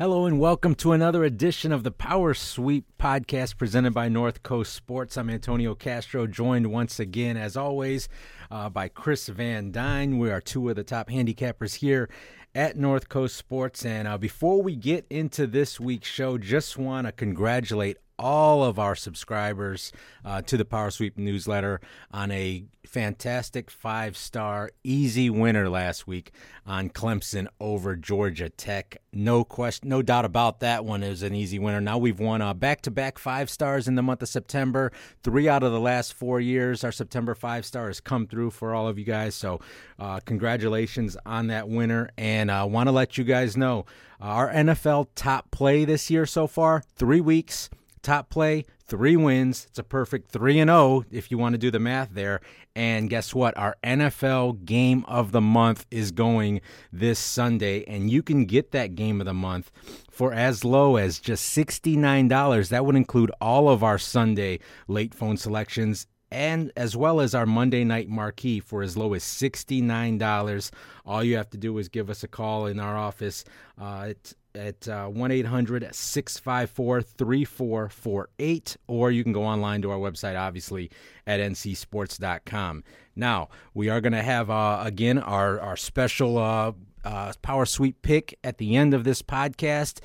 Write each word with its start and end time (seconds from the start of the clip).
Hello 0.00 0.26
and 0.26 0.38
welcome 0.38 0.76
to 0.76 0.92
another 0.92 1.24
edition 1.24 1.72
of 1.72 1.82
the 1.82 1.90
Power 1.90 2.32
Sweep 2.32 2.84
podcast 3.00 3.56
presented 3.56 3.92
by 3.92 4.08
North 4.08 4.44
Coast 4.44 4.72
Sports. 4.72 5.18
I'm 5.18 5.28
Antonio 5.28 5.74
Castro, 5.74 6.28
joined 6.28 6.68
once 6.68 7.00
again, 7.00 7.36
as 7.36 7.56
always, 7.56 8.08
uh, 8.48 8.68
by 8.68 8.86
Chris 8.86 9.26
Van 9.26 9.72
Dyne. 9.72 10.20
We 10.20 10.30
are 10.30 10.40
two 10.40 10.68
of 10.68 10.76
the 10.76 10.84
top 10.84 11.10
handicappers 11.10 11.74
here 11.74 12.08
at 12.54 12.76
North 12.76 13.08
Coast 13.08 13.34
Sports. 13.34 13.84
And 13.84 14.06
uh, 14.06 14.16
before 14.18 14.62
we 14.62 14.76
get 14.76 15.04
into 15.10 15.48
this 15.48 15.80
week's 15.80 16.06
show, 16.06 16.38
just 16.38 16.78
want 16.78 17.08
to 17.08 17.12
congratulate 17.12 17.96
all 18.18 18.64
of 18.64 18.78
our 18.78 18.94
subscribers 18.94 19.92
uh, 20.24 20.42
to 20.42 20.56
the 20.56 20.64
Power 20.64 20.90
Sweep 20.90 21.16
newsletter 21.16 21.80
on 22.10 22.30
a 22.30 22.64
fantastic 22.88 23.70
five 23.70 24.16
star 24.16 24.70
easy 24.82 25.28
winner 25.28 25.68
last 25.68 26.06
week 26.06 26.32
on 26.66 26.88
Clemson 26.88 27.46
over 27.60 27.94
Georgia 27.94 28.48
Tech. 28.48 28.96
No 29.12 29.44
question, 29.44 29.88
no 29.88 30.02
doubt 30.02 30.24
about 30.24 30.60
that 30.60 30.84
one. 30.84 31.02
It 31.02 31.10
was 31.10 31.22
an 31.22 31.34
easy 31.34 31.58
winner. 31.58 31.80
Now 31.80 31.98
we've 31.98 32.18
won 32.18 32.40
back 32.58 32.80
to 32.82 32.90
back 32.90 33.18
five 33.18 33.50
stars 33.50 33.86
in 33.86 33.94
the 33.94 34.02
month 34.02 34.22
of 34.22 34.28
September. 34.28 34.90
Three 35.22 35.48
out 35.48 35.62
of 35.62 35.72
the 35.72 35.80
last 35.80 36.14
four 36.14 36.40
years, 36.40 36.82
our 36.82 36.92
September 36.92 37.34
five 37.34 37.64
star 37.64 37.86
has 37.86 38.00
come 38.00 38.26
through 38.26 38.50
for 38.50 38.74
all 38.74 38.88
of 38.88 38.98
you 38.98 39.04
guys. 39.04 39.34
So, 39.34 39.60
uh, 39.98 40.20
congratulations 40.24 41.16
on 41.26 41.48
that 41.48 41.68
winner. 41.68 42.10
And 42.16 42.50
I 42.50 42.60
uh, 42.60 42.66
want 42.66 42.88
to 42.88 42.92
let 42.92 43.18
you 43.18 43.24
guys 43.24 43.56
know 43.56 43.84
our 44.20 44.50
NFL 44.52 45.08
top 45.14 45.50
play 45.50 45.84
this 45.84 46.10
year 46.10 46.26
so 46.26 46.46
far 46.46 46.82
three 46.96 47.20
weeks 47.20 47.70
top 47.98 48.30
play, 48.30 48.64
three 48.84 49.16
wins. 49.16 49.66
It's 49.68 49.78
a 49.78 49.84
perfect 49.84 50.30
3 50.30 50.60
and 50.60 50.68
0 50.68 51.04
if 51.10 51.30
you 51.30 51.38
want 51.38 51.54
to 51.54 51.58
do 51.58 51.70
the 51.70 51.78
math 51.78 52.10
there. 52.12 52.40
And 52.74 53.10
guess 53.10 53.34
what? 53.34 53.56
Our 53.56 53.76
NFL 53.84 54.64
game 54.64 55.04
of 55.06 55.32
the 55.32 55.40
month 55.40 55.86
is 55.90 56.10
going 56.10 56.60
this 56.92 57.18
Sunday 57.18 57.84
and 57.86 58.10
you 58.10 58.22
can 58.22 58.44
get 58.44 58.72
that 58.72 58.94
game 58.94 59.20
of 59.20 59.26
the 59.26 59.34
month 59.34 59.70
for 60.10 60.32
as 60.32 60.64
low 60.64 60.96
as 60.96 61.18
just 61.18 61.56
$69. 61.56 62.68
That 62.68 62.86
would 62.86 62.96
include 62.96 63.30
all 63.40 63.68
of 63.68 63.82
our 63.82 63.98
Sunday 63.98 64.60
late 64.86 65.14
phone 65.14 65.36
selections 65.36 66.06
and 66.30 66.72
as 66.76 66.96
well 66.96 67.20
as 67.20 67.34
our 67.34 67.46
Monday 67.46 67.84
night 67.84 68.08
marquee 68.08 68.60
for 68.60 68.82
as 68.82 68.96
low 68.96 69.14
as 69.14 69.24
$69. 69.24 70.70
All 71.06 71.24
you 71.24 71.36
have 71.36 71.50
to 71.50 71.58
do 71.58 71.76
is 71.78 71.88
give 71.88 72.10
us 72.10 72.22
a 72.22 72.28
call 72.28 72.66
in 72.66 72.78
our 72.78 72.96
office. 72.96 73.44
Uh, 73.80 74.12
at 74.54 74.88
uh, 74.88 75.06
1 75.06 75.30
800 75.30 75.94
654 75.94 77.02
3448, 77.02 78.76
or 78.86 79.10
you 79.10 79.22
can 79.22 79.32
go 79.32 79.44
online 79.44 79.82
to 79.82 79.90
our 79.90 79.98
website, 79.98 80.38
obviously, 80.38 80.90
at 81.26 81.40
ncsports.com. 81.40 82.84
Now, 83.14 83.48
we 83.74 83.88
are 83.88 84.00
going 84.00 84.12
to 84.12 84.22
have, 84.22 84.50
uh, 84.50 84.80
again, 84.84 85.18
our, 85.18 85.60
our 85.60 85.76
special 85.76 86.38
uh, 86.38 86.72
uh, 87.04 87.32
Power 87.42 87.66
Sweep 87.66 88.02
pick 88.02 88.38
at 88.44 88.58
the 88.58 88.76
end 88.76 88.94
of 88.94 89.04
this 89.04 89.22
podcast. 89.22 90.00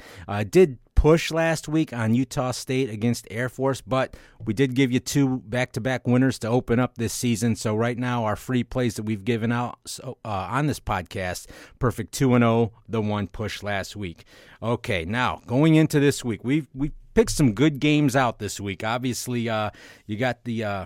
Did 0.49 0.77
push 1.03 1.31
last 1.31 1.67
week 1.67 1.91
on 1.91 2.15
Utah 2.15 2.51
State 2.51 2.89
against 2.89 3.27
Air 3.29 3.49
Force, 3.49 3.81
but 3.81 4.15
we 4.45 4.53
did 4.53 4.73
give 4.73 4.89
you 4.89 5.01
two 5.01 5.39
back-to-back 5.39 6.07
winners 6.07 6.39
to 6.39 6.47
open 6.47 6.79
up 6.79 6.97
this 6.97 7.11
season. 7.11 7.57
So 7.57 7.75
right 7.75 7.97
now, 7.97 8.23
our 8.23 8.37
free 8.37 8.63
plays 8.63 8.95
that 8.95 9.03
we've 9.03 9.25
given 9.25 9.51
out 9.51 9.79
so, 9.85 10.17
uh, 10.23 10.47
on 10.49 10.67
this 10.67 10.79
podcast, 10.79 11.47
perfect 11.77 12.13
two 12.13 12.35
and 12.35 12.41
zero, 12.41 12.53
oh, 12.53 12.71
the 12.87 13.01
one 13.01 13.27
push 13.27 13.61
last 13.61 13.97
week. 13.97 14.23
Okay, 14.61 15.03
now 15.03 15.41
going 15.45 15.75
into 15.75 15.99
this 15.99 16.23
week, 16.23 16.41
we've 16.45 16.69
we 16.73 16.93
picked 17.15 17.31
some 17.31 17.51
good 17.51 17.81
games 17.81 18.15
out 18.15 18.39
this 18.39 18.61
week. 18.61 18.81
Obviously, 18.81 19.49
uh, 19.49 19.71
you 20.05 20.15
got 20.15 20.45
the 20.45 20.63
uh, 20.63 20.85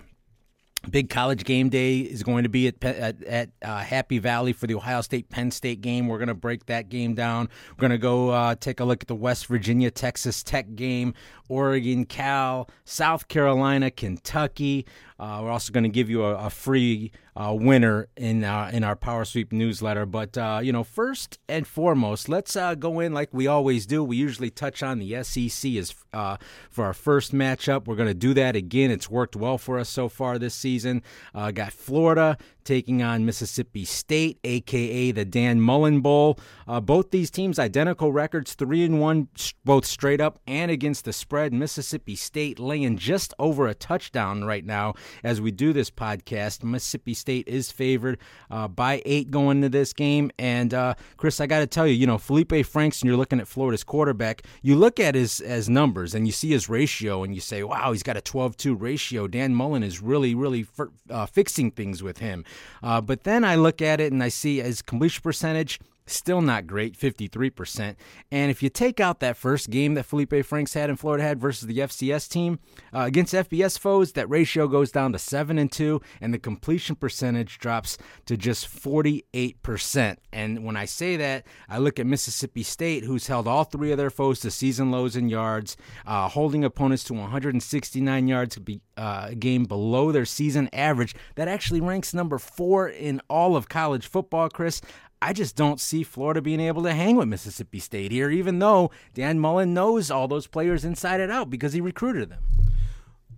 Big 0.90 1.10
college 1.10 1.44
game 1.44 1.70
day 1.70 2.00
is 2.00 2.24
going 2.24 2.44
to 2.44 2.50
be 2.50 2.68
at 2.68 2.84
at, 2.84 3.24
at 3.24 3.50
uh, 3.62 3.80
Happy 3.80 4.20
Valley 4.20 4.54
for 4.54 4.68
the 4.68 4.76
Ohio 4.76 5.02
State 5.02 5.30
Penn 5.30 5.52
State 5.52 5.82
game. 5.82 6.08
We're 6.08 6.18
going 6.18 6.28
to 6.28 6.34
break 6.34 6.66
that 6.68 6.90
game 6.90 7.14
down. 7.14 7.50
We're 7.72 7.82
going 7.82 7.92
to 7.92 7.98
go 7.98 8.30
uh, 8.30 8.56
take 8.56 8.80
a 8.80 8.86
look 8.86 9.04
at 9.04 9.08
the 9.08 9.16
West 9.16 9.48
Virginia 9.48 9.92
Texas 9.92 10.44
Tech 10.44 10.76
game, 10.76 11.14
Oregon 11.50 12.06
Cal, 12.06 12.70
South 12.86 13.28
Carolina 13.28 13.92
Kentucky. 13.92 14.86
Uh, 15.20 15.40
we're 15.44 15.52
also 15.52 15.74
going 15.74 15.84
to 15.84 15.90
give 15.90 16.10
you 16.10 16.24
a, 16.24 16.36
a 16.46 16.50
free 16.50 17.12
uh, 17.38 17.54
winner 17.54 18.08
in 18.18 18.44
uh, 18.44 18.70
in 18.74 18.84
our 18.84 18.96
Power 18.96 19.24
Sweep 19.24 19.54
newsletter. 19.54 20.06
But 20.08 20.38
uh, 20.38 20.60
you 20.64 20.72
know, 20.74 20.84
first 20.84 21.38
and 21.48 21.68
foremost, 21.68 22.28
let's 22.28 22.56
uh, 22.56 22.74
go 22.74 23.00
in 23.00 23.14
like 23.14 23.30
we 23.32 23.46
always 23.46 23.86
do. 23.86 24.04
We 24.04 24.18
usually 24.18 24.50
touch 24.50 24.82
on 24.82 24.98
the 24.98 25.24
SEC 25.24 25.74
as 25.76 25.94
uh, 26.14 26.38
for 26.72 26.86
our 26.86 26.94
first 26.94 27.34
matchup. 27.34 27.86
We're 27.86 27.96
going 27.96 28.08
to 28.08 28.16
do 28.16 28.34
that 28.34 28.56
again. 28.56 28.90
It's 28.90 29.10
worked 29.10 29.36
well 29.36 29.60
for 29.60 29.78
us 29.78 29.88
so 29.90 30.10
far 30.10 30.40
this 30.40 30.56
season. 30.56 31.04
got 31.34 31.72
Florida 31.72 32.38
taking 32.68 33.02
on 33.02 33.26
Mississippi 33.26 33.86
State, 33.86 34.40
aka 34.44 35.12
the 35.12 35.24
Dan 35.24 35.62
Mullen 35.62 36.02
Bowl. 36.02 36.38
Uh, 36.68 36.82
both 36.82 37.12
these 37.12 37.32
teams 37.32 37.58
identical 37.58 38.12
records, 38.12 38.54
three 38.56 38.84
and 38.84 39.00
one, 39.00 39.30
both 39.64 39.86
straight 39.86 40.20
up 40.20 40.38
and 40.46 40.70
against 40.70 41.06
the 41.06 41.14
spread. 41.14 41.54
Mississippi 41.54 42.16
State 42.16 42.60
laying 42.60 42.98
just 42.98 43.34
over 43.40 43.68
a 43.68 43.74
touchdown 43.74 44.44
right 44.44 44.66
now 44.66 44.94
as 45.24 45.40
we 45.40 45.50
do 45.50 45.72
this 45.72 45.90
podcast. 45.90 46.62
Mississippi 46.64 47.14
State 47.14 47.48
is 47.48 47.72
favored 47.72 48.20
uh, 48.52 48.68
by 48.68 49.02
eight 49.06 49.32
going 49.32 49.58
into 49.58 49.70
this 49.70 49.94
game. 49.94 50.30
And 50.38 50.74
uh, 50.74 50.96
Chris, 51.16 51.40
I 51.40 51.48
got 51.48 51.60
to 51.60 51.68
tell 51.68 51.88
you, 51.88 51.94
you 51.94 52.06
know, 52.06 52.18
Feleipe 52.18 52.66
Franks, 52.66 53.02
and 53.02 53.08
you're 53.08 53.18
looking 53.18 53.40
at 53.40 53.48
Florida's 53.48 53.86
quarterback. 53.86 54.44
You 54.62 54.76
look 54.76 55.00
at 55.00 55.16
his 55.16 55.40
as 55.40 55.70
numbers 55.70 56.14
and 56.14 56.28
you 56.28 56.34
see 56.34 56.50
his 56.50 56.68
ratio, 56.68 57.24
and 57.24 57.34
you 57.34 57.40
say, 57.40 57.64
"Wow, 57.64 57.94
he's 57.94 58.04
got 58.04 58.18
a 58.18 58.22
12-2 58.22 58.76
ratio." 58.80 59.28
Dan 59.28 59.56
Mullen 59.56 59.84
is 59.84 60.02
really, 60.02 60.36
really 60.36 60.68
uh, 61.10 61.26
fixing 61.28 61.72
things 61.72 62.04
with 62.04 62.18
him. 62.18 62.44
Uh, 62.82 63.02
but 63.02 63.24
then 63.24 63.44
I 63.44 63.56
look 63.56 63.82
at 63.82 64.00
it 64.00 64.12
and 64.12 64.24
I 64.24 64.30
see 64.30 64.60
his 64.60 64.82
completion 64.82 65.22
percentage 65.22 65.80
Still 66.10 66.42
not 66.42 66.68
great, 66.68 66.98
53%. 66.98 67.96
And 68.32 68.50
if 68.50 68.64
you 68.64 68.70
take 68.70 69.02
out 69.02 69.20
that 69.20 69.36
first 69.36 69.70
game 69.70 69.94
that 69.96 70.08
Feleipe 70.08 70.46
Franks 70.46 70.74
had 70.74 70.90
and 70.90 70.98
Florida 70.98 71.22
had 71.22 71.40
versus 71.40 71.68
the 71.68 71.80
FCS 71.80 72.30
team, 72.30 72.60
uh, 72.94 73.02
against 73.02 73.34
FBS 73.34 73.78
foes, 73.78 74.14
that 74.14 74.30
ratio 74.30 74.70
goes 74.70 74.90
down 74.90 75.12
to 75.12 75.20
7 75.20 75.58
and 75.58 75.70
2, 75.70 76.02
and 76.22 76.34
the 76.34 76.40
completion 76.40 76.96
percentage 76.96 77.60
drops 77.60 77.98
to 78.26 78.38
just 78.38 78.68
48%. 78.68 80.18
And 80.32 80.64
when 80.64 80.78
I 80.78 80.86
say 80.86 81.18
that, 81.18 81.46
I 81.68 81.78
look 81.78 82.00
at 82.00 82.08
Mississippi 82.08 82.64
State, 82.64 83.04
who's 83.04 83.28
held 83.28 83.46
all 83.46 83.66
three 83.66 83.92
of 83.92 83.98
their 83.98 84.10
foes 84.10 84.40
to 84.42 84.52
season 84.52 84.92
lows 84.92 85.18
in 85.18 85.28
yards, 85.28 85.76
uh, 86.06 86.30
holding 86.30 86.64
opponents 86.64 87.04
to 87.06 87.14
169 87.14 88.28
yards 88.30 88.58
uh, 88.98 89.28
a 89.30 89.36
game 89.36 89.66
below 89.66 90.12
their 90.12 90.26
season 90.26 90.70
average. 90.72 91.16
That 91.36 91.48
actually 91.48 91.82
ranks 91.82 92.14
number 92.14 92.38
four 92.38 92.88
in 92.88 93.22
all 93.30 93.56
of 93.56 93.70
college 93.70 94.08
football, 94.08 94.50
Chris. 94.50 94.82
I 95.22 95.34
just 95.34 95.56
don't 95.56 95.80
see 95.80 96.04
Florida 96.04 96.42
being 96.42 96.60
able 96.60 96.84
to 96.84 96.94
hang 96.94 97.16
with 97.16 97.28
Mississippi 97.28 97.80
State 97.80 98.12
here, 98.12 98.30
even 98.30 98.60
though 98.60 98.92
Dan 99.14 99.40
Mullen 99.40 99.74
knows 99.74 100.12
all 100.12 100.28
those 100.28 100.48
players 100.48 100.86
inside 100.86 101.20
and 101.20 101.32
out 101.32 101.50
because 101.50 101.74
he 101.74 101.82
recruited 101.82 102.30
them. 102.30 102.44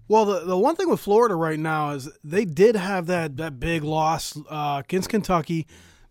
Well, 0.09 0.25
the, 0.25 0.39
the 0.39 0.57
one 0.57 0.75
thing 0.75 0.89
with 0.89 0.99
Florida 0.99 1.35
right 1.35 1.59
now 1.59 1.91
is 1.91 2.09
they 2.23 2.43
did 2.43 2.75
have 2.75 3.05
that, 3.05 3.37
that 3.37 3.59
big 3.59 3.83
loss 3.83 4.37
uh, 4.49 4.81
against 4.83 5.09
Kentucky, 5.09 5.67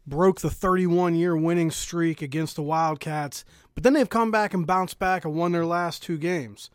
broke 0.06 0.40
the 0.40 0.50
31 0.50 1.14
year 1.16 1.36
winning 1.36 1.70
streak 1.70 2.22
against 2.22 2.56
the 2.56 2.62
Wildcats, 2.62 3.44
but 3.74 3.82
then 3.82 3.92
they've 3.92 4.08
come 4.08 4.30
back 4.30 4.54
and 4.54 4.66
bounced 4.66 4.98
back 4.98 5.24
and 5.24 5.34
won 5.34 5.52
their 5.52 5.66
last 5.66 6.02
two 6.02 6.16
games. 6.16 6.70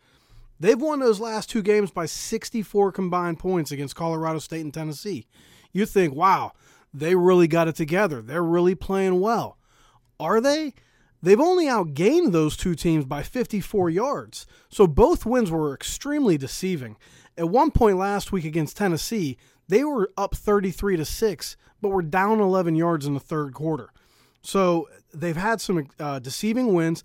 They've 0.60 0.80
won 0.80 1.00
those 1.00 1.20
last 1.20 1.50
two 1.50 1.62
games 1.62 1.92
by 1.92 2.06
64 2.06 2.92
combined 2.92 3.40
points 3.40 3.72
against 3.72 3.96
Colorado 3.96 4.40
State 4.40 4.62
and 4.62 4.74
Tennessee. 4.74 5.26
You 5.72 5.86
think, 5.86 6.14
wow, 6.14 6.52
they 6.94 7.16
really 7.16 7.48
got 7.48 7.68
it 7.68 7.76
together. 7.76 8.22
They're 8.22 8.44
really 8.44 8.76
playing 8.76 9.20
well. 9.20 9.58
Are 10.20 10.40
they? 10.40 10.74
They've 11.22 11.40
only 11.40 11.66
outgained 11.66 12.34
those 12.34 12.58
two 12.58 12.76
teams 12.76 13.06
by 13.06 13.24
54 13.24 13.90
yards. 13.90 14.46
So 14.70 14.86
both 14.86 15.26
wins 15.26 15.50
were 15.50 15.74
extremely 15.74 16.38
deceiving. 16.38 16.98
At 17.38 17.50
one 17.50 17.72
point 17.72 17.98
last 17.98 18.32
week 18.32 18.46
against 18.46 18.78
Tennessee, 18.78 19.38
they 19.68 19.84
were 19.84 20.12
up 20.18 20.36
33 20.36 20.98
to 20.98 21.06
6, 21.06 21.58
but 21.82 21.90
were 21.90 22.02
down 22.02 22.40
11 22.40 22.76
yards 22.76 23.06
in 23.06 23.14
the 23.14 23.20
third 23.20 23.54
quarter. 23.54 23.90
So 24.42 24.90
they've 25.14 25.38
had 25.38 25.62
some 25.62 25.88
uh, 26.00 26.20
deceiving 26.20 26.74
wins. 26.74 27.04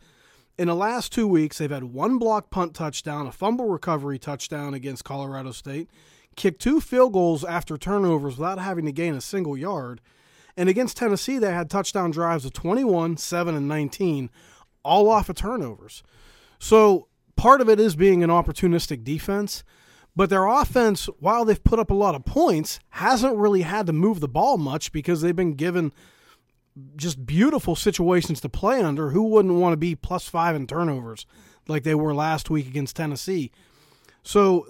In 0.59 0.67
the 0.67 0.75
last 0.75 1.13
two 1.13 1.29
weeks, 1.29 1.59
they've 1.59 1.71
had 1.71 1.85
one 1.85 2.19
block 2.19 2.51
punt 2.51 2.75
touchdown, 2.75 3.29
a 3.29 3.33
fumble 3.33 3.69
recovery 3.69 4.19
touchdown 4.19 4.75
against 4.75 5.05
Colorado 5.05 5.53
State, 5.53 5.89
kicked 6.39 6.63
two 6.63 6.81
field 6.81 7.13
goals 7.13 7.45
after 7.45 7.77
turnovers 7.77 8.39
without 8.39 8.59
having 8.59 8.87
to 8.87 8.93
gain 8.93 9.15
a 9.15 9.21
single 9.21 9.59
yard. 9.59 10.01
And 10.57 10.69
against 10.69 10.97
Tennessee, 10.97 11.39
they 11.39 11.53
had 11.53 11.69
touchdown 11.69 12.11
drives 12.11 12.45
of 12.45 12.53
21, 12.53 13.19
7, 13.19 13.55
and 13.55 13.69
19, 13.69 14.31
all 14.83 15.11
off 15.11 15.29
of 15.29 15.37
turnovers. 15.37 16.03
So 16.59 17.09
part 17.37 17.61
of 17.61 17.69
it 17.69 17.79
is 17.79 17.97
being 17.97 18.23
an 18.25 18.31
opportunistic 18.31 19.05
defense. 19.05 19.63
But 20.17 20.31
their 20.31 20.47
offense, 20.47 21.07
while 21.21 21.45
they've 21.45 21.63
put 21.63 21.79
up 21.79 21.91
a 21.91 21.95
lot 21.95 22.15
of 22.15 22.25
points, 22.25 22.81
hasn't 22.91 23.37
really 23.37 23.63
had 23.63 23.87
to 23.87 23.93
move 23.93 24.21
the 24.21 24.29
ball 24.29 24.59
much 24.59 24.91
because 24.91 25.21
they've 25.21 25.37
been 25.37 25.55
given 25.55 25.93
just 26.97 27.27
beautiful 27.27 27.77
situations 27.77 28.41
to 28.41 28.49
play 28.49 28.81
under. 28.81 29.11
Who 29.11 29.25
wouldn't 29.25 29.55
want 29.55 29.75
to 29.75 29.77
be 29.77 29.95
plus 29.95 30.29
five 30.29 30.57
in 30.57 30.67
turnovers 30.67 31.27
like 31.67 31.83
they 31.83 31.95
were 31.95 32.15
last 32.15 32.51
week 32.51 32.67
against 32.67 32.97
Tennessee? 32.97 33.53
So 34.23 34.67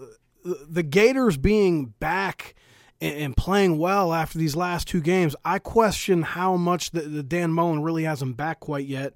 the 0.68 0.82
Gators 0.82 1.36
being 1.36 1.94
back 2.00 2.54
and 3.00 3.36
playing 3.36 3.78
well 3.78 4.12
after 4.12 4.38
these 4.38 4.56
last 4.56 4.88
two 4.88 5.00
games, 5.00 5.36
I 5.44 5.58
question 5.58 6.22
how 6.22 6.56
much 6.56 6.90
the, 6.90 7.02
the 7.02 7.22
Dan 7.22 7.52
Mullen 7.52 7.82
really 7.82 8.04
has 8.04 8.20
them 8.20 8.32
back 8.32 8.60
quite 8.60 8.86
yet. 8.86 9.14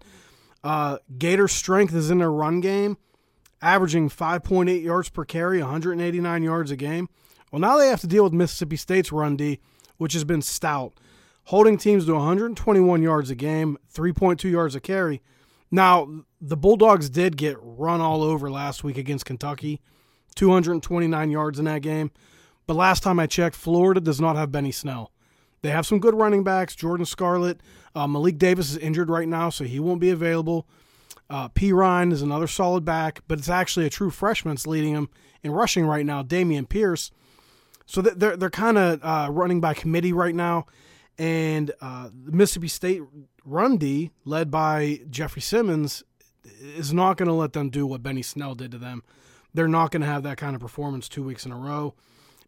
Uh, 0.62 0.99
Gator 1.19 1.49
strength 1.49 1.94
is 1.94 2.11
in 2.11 2.19
their 2.19 2.31
run 2.31 2.61
game, 2.61 2.96
averaging 3.61 4.08
5.8 4.08 4.82
yards 4.82 5.08
per 5.11 5.25
carry, 5.25 5.58
189 5.61 6.43
yards 6.43 6.70
a 6.70 6.76
game. 6.76 7.08
Well, 7.50 7.61
now 7.61 7.76
they 7.76 7.88
have 7.88 8.00
to 8.00 8.06
deal 8.06 8.25
with 8.25 8.32
Mississippi 8.32 8.76
State's 8.76 9.12
run 9.12 9.37
D, 9.37 9.58
which 9.96 10.12
has 10.12 10.25
been 10.25 10.43
stout, 10.43 10.94
holding 11.44 11.76
teams 11.76 12.06
to 12.06 12.14
121 12.14 13.02
yards 13.02 13.31
a 13.31 13.34
game, 13.34 13.76
3.2 13.93 14.50
yards 14.50 14.75
a 14.75 14.81
carry. 14.81 15.20
Now, 15.70 16.25
the 16.40 16.56
Bulldogs 16.56 17.11
did 17.11 17.37
get 17.37 17.56
run 17.61 18.00
all 18.00 18.23
over 18.23 18.50
last 18.50 18.84
week 18.84 18.96
against 18.96 19.25
Kentucky, 19.25 19.81
229 20.34 21.31
yards 21.31 21.58
in 21.58 21.64
that 21.67 21.82
game. 21.82 22.11
But 22.67 22.75
last 22.75 23.02
time 23.02 23.19
I 23.19 23.26
checked, 23.26 23.56
Florida 23.56 24.00
does 24.00 24.20
not 24.20 24.37
have 24.37 24.52
Benny 24.52 24.73
Snell. 24.73 25.12
They 25.62 25.70
have 25.70 25.87
some 25.87 26.00
good 26.00 26.14
running 26.14 26.44
backs. 26.44 26.75
Jordan 26.75 27.06
Scarlett, 27.06 27.61
uh, 27.94 28.06
Malik 28.06 28.38
Davis 28.38 28.70
is 28.70 28.76
injured 28.76 29.08
right 29.08 29.29
now, 29.29 29.50
so 29.50 29.64
he 29.64 29.79
won't 29.79 30.00
be 30.00 30.11
available. 30.11 30.67
Uh, 31.31 31.49
Ryan 31.61 32.12
is 32.12 32.20
another 32.20 32.46
solid 32.46 32.84
back, 32.84 33.20
but 33.26 33.38
it's 33.38 33.49
actually 33.49 33.87
a 33.87 33.90
true 33.90 34.11
freshman 34.11 34.55
that's 34.55 34.67
leading 34.67 34.94
him 34.94 35.08
in 35.43 35.50
rushing 35.50 35.87
right 35.87 36.05
now, 36.05 36.23
Dameon 36.23 36.69
Pierce. 36.69 37.11
So 37.87 38.00
they're 38.02 38.37
they're 38.37 38.50
kind 38.50 38.79
of 38.79 39.00
uh, 39.02 39.29
running 39.31 39.61
by 39.61 39.75
committee 39.75 40.12
right 40.12 40.34
now, 40.34 40.67
and 41.19 41.73
uh, 41.81 42.11
Mississippi 42.12 42.69
State 42.69 43.02
run 43.44 43.76
D, 43.76 44.11
led 44.25 44.50
by 44.50 45.00
Jeffrey 45.11 45.43
Simmons, 45.43 46.05
is 46.61 46.93
not 46.93 47.17
going 47.17 47.29
to 47.29 47.34
let 47.34 47.52
them 47.52 47.70
do 47.70 47.87
what 47.87 48.02
Benny 48.02 48.23
Snell 48.23 48.55
did 48.55 48.70
to 48.70 48.79
them. 48.79 49.02
They're 49.54 49.69
not 49.69 49.90
going 49.90 50.00
to 50.00 50.06
have 50.06 50.22
that 50.22 50.38
kind 50.38 50.54
of 50.54 50.60
performance 50.60 51.08
two 51.08 51.22
weeks 51.22 51.44
in 51.44 51.52
a 51.52 51.56
row. 51.56 51.94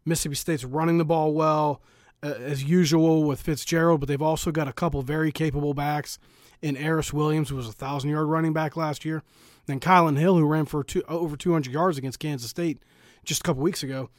Mississippi 0.05 0.35
State's 0.35 0.63
running 0.63 0.97
the 0.97 1.05
ball 1.05 1.33
well, 1.33 1.81
uh, 2.23 2.33
as 2.39 2.63
usual 2.63 3.23
with 3.23 3.41
Fitzgerald, 3.41 3.99
but 3.99 4.07
they've 4.07 4.21
also 4.21 4.51
got 4.51 4.67
a 4.67 4.73
couple 4.73 5.01
very 5.01 5.31
capable 5.31 5.73
backs 5.73 6.19
in 6.61 6.77
Aeris 6.77 7.13
Williams, 7.13 7.49
who 7.49 7.55
was 7.55 7.67
a 7.67 7.73
thousand 7.73 8.09
yard 8.09 8.27
running 8.27 8.53
back 8.53 8.75
last 8.75 9.05
year, 9.05 9.23
then 9.65 9.79
Kylin 9.79 10.17
Hill, 10.17 10.37
who 10.37 10.45
ran 10.45 10.65
for 10.65 10.83
two, 10.83 11.03
over 11.07 11.35
200 11.35 11.71
yards 11.71 11.97
against 11.97 12.19
Kansas 12.19 12.49
State 12.49 12.79
just 13.23 13.41
a 13.41 13.43
couple 13.43 13.63
weeks 13.63 13.83
ago. 13.83 14.09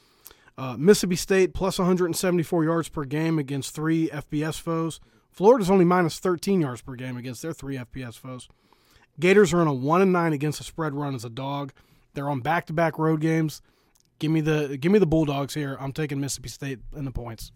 Uh, 0.57 0.75
Mississippi 0.77 1.15
State 1.15 1.53
plus 1.53 1.77
174 1.77 2.63
yards 2.63 2.89
per 2.89 3.05
game 3.05 3.37
against 3.37 3.75
three 3.75 4.09
FBS 4.09 4.59
foes. 4.59 4.99
Florida's 5.29 5.69
only 5.69 5.85
minus 5.85 6.19
13 6.19 6.61
yards 6.61 6.81
per 6.81 6.95
game 6.95 7.15
against 7.15 7.41
their 7.41 7.53
three 7.53 7.77
FBS 7.77 8.17
foes. 8.17 8.49
Gators 9.19 9.53
are 9.53 9.61
in 9.61 9.67
a 9.67 9.73
one 9.73 10.01
and 10.01 10.11
nine 10.11 10.33
against 10.33 10.59
a 10.59 10.63
spread 10.63 10.93
run 10.93 11.15
as 11.15 11.25
a 11.25 11.29
dog. 11.29 11.73
They're 12.17 12.31
on 12.31 12.39
back 12.39 12.65
to 12.65 12.73
back 12.73 12.97
road 12.97 13.21
games. 13.21 13.61
Give 14.17 14.31
me 14.31 14.41
the 14.41 14.75
give 14.75 14.91
me 14.91 14.97
the 14.97 15.05
Bulldogs 15.05 15.53
here. 15.53 15.77
I'm 15.79 15.93
taking 15.93 16.19
Mississippi 16.19 16.49
State 16.49 16.79
in 16.95 17.05
the 17.05 17.11
points. 17.11 17.51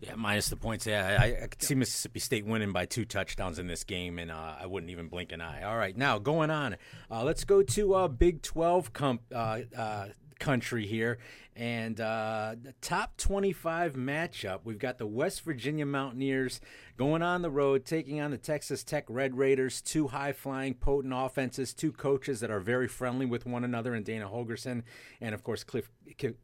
Yeah, 0.00 0.14
minus 0.14 0.48
the 0.48 0.54
points. 0.54 0.86
Yeah, 0.86 1.18
I, 1.20 1.42
I 1.42 1.46
could 1.48 1.60
see 1.60 1.74
Mississippi 1.74 2.20
State 2.20 2.46
winning 2.46 2.70
by 2.70 2.86
two 2.86 3.04
touchdowns 3.04 3.58
in 3.58 3.66
this 3.66 3.82
game, 3.82 4.20
and 4.20 4.30
uh, 4.30 4.54
I 4.60 4.66
wouldn't 4.66 4.92
even 4.92 5.08
blink 5.08 5.32
an 5.32 5.40
eye. 5.40 5.64
All 5.64 5.76
right, 5.76 5.96
now 5.96 6.20
going 6.20 6.50
on. 6.50 6.76
Uh, 7.10 7.24
let's 7.24 7.42
go 7.42 7.64
to 7.64 7.94
uh, 7.94 8.06
Big 8.06 8.42
12 8.42 8.92
comp, 8.92 9.22
uh, 9.34 9.62
uh, 9.76 10.06
country 10.38 10.86
here. 10.86 11.18
And 11.56 11.98
uh, 12.02 12.54
the 12.62 12.74
top 12.82 13.16
25 13.16 13.94
matchup, 13.94 14.60
we've 14.64 14.78
got 14.78 14.98
the 14.98 15.06
West 15.06 15.40
Virginia 15.42 15.86
Mountaineers 15.86 16.60
going 16.98 17.22
on 17.22 17.40
the 17.40 17.48
road, 17.48 17.86
taking 17.86 18.20
on 18.20 18.30
the 18.30 18.36
Texas 18.36 18.84
Tech 18.84 19.06
Red 19.08 19.38
Raiders. 19.38 19.80
Two 19.80 20.08
high 20.08 20.32
flying, 20.32 20.74
potent 20.74 21.14
offenses, 21.16 21.72
two 21.72 21.92
coaches 21.92 22.40
that 22.40 22.50
are 22.50 22.60
very 22.60 22.88
friendly 22.88 23.24
with 23.24 23.46
one 23.46 23.64
another, 23.64 23.94
and 23.94 24.04
Dana 24.04 24.28
Holgorsen, 24.28 24.82
and 25.22 25.34
of 25.34 25.42
course, 25.42 25.64
Cliff, 25.64 25.90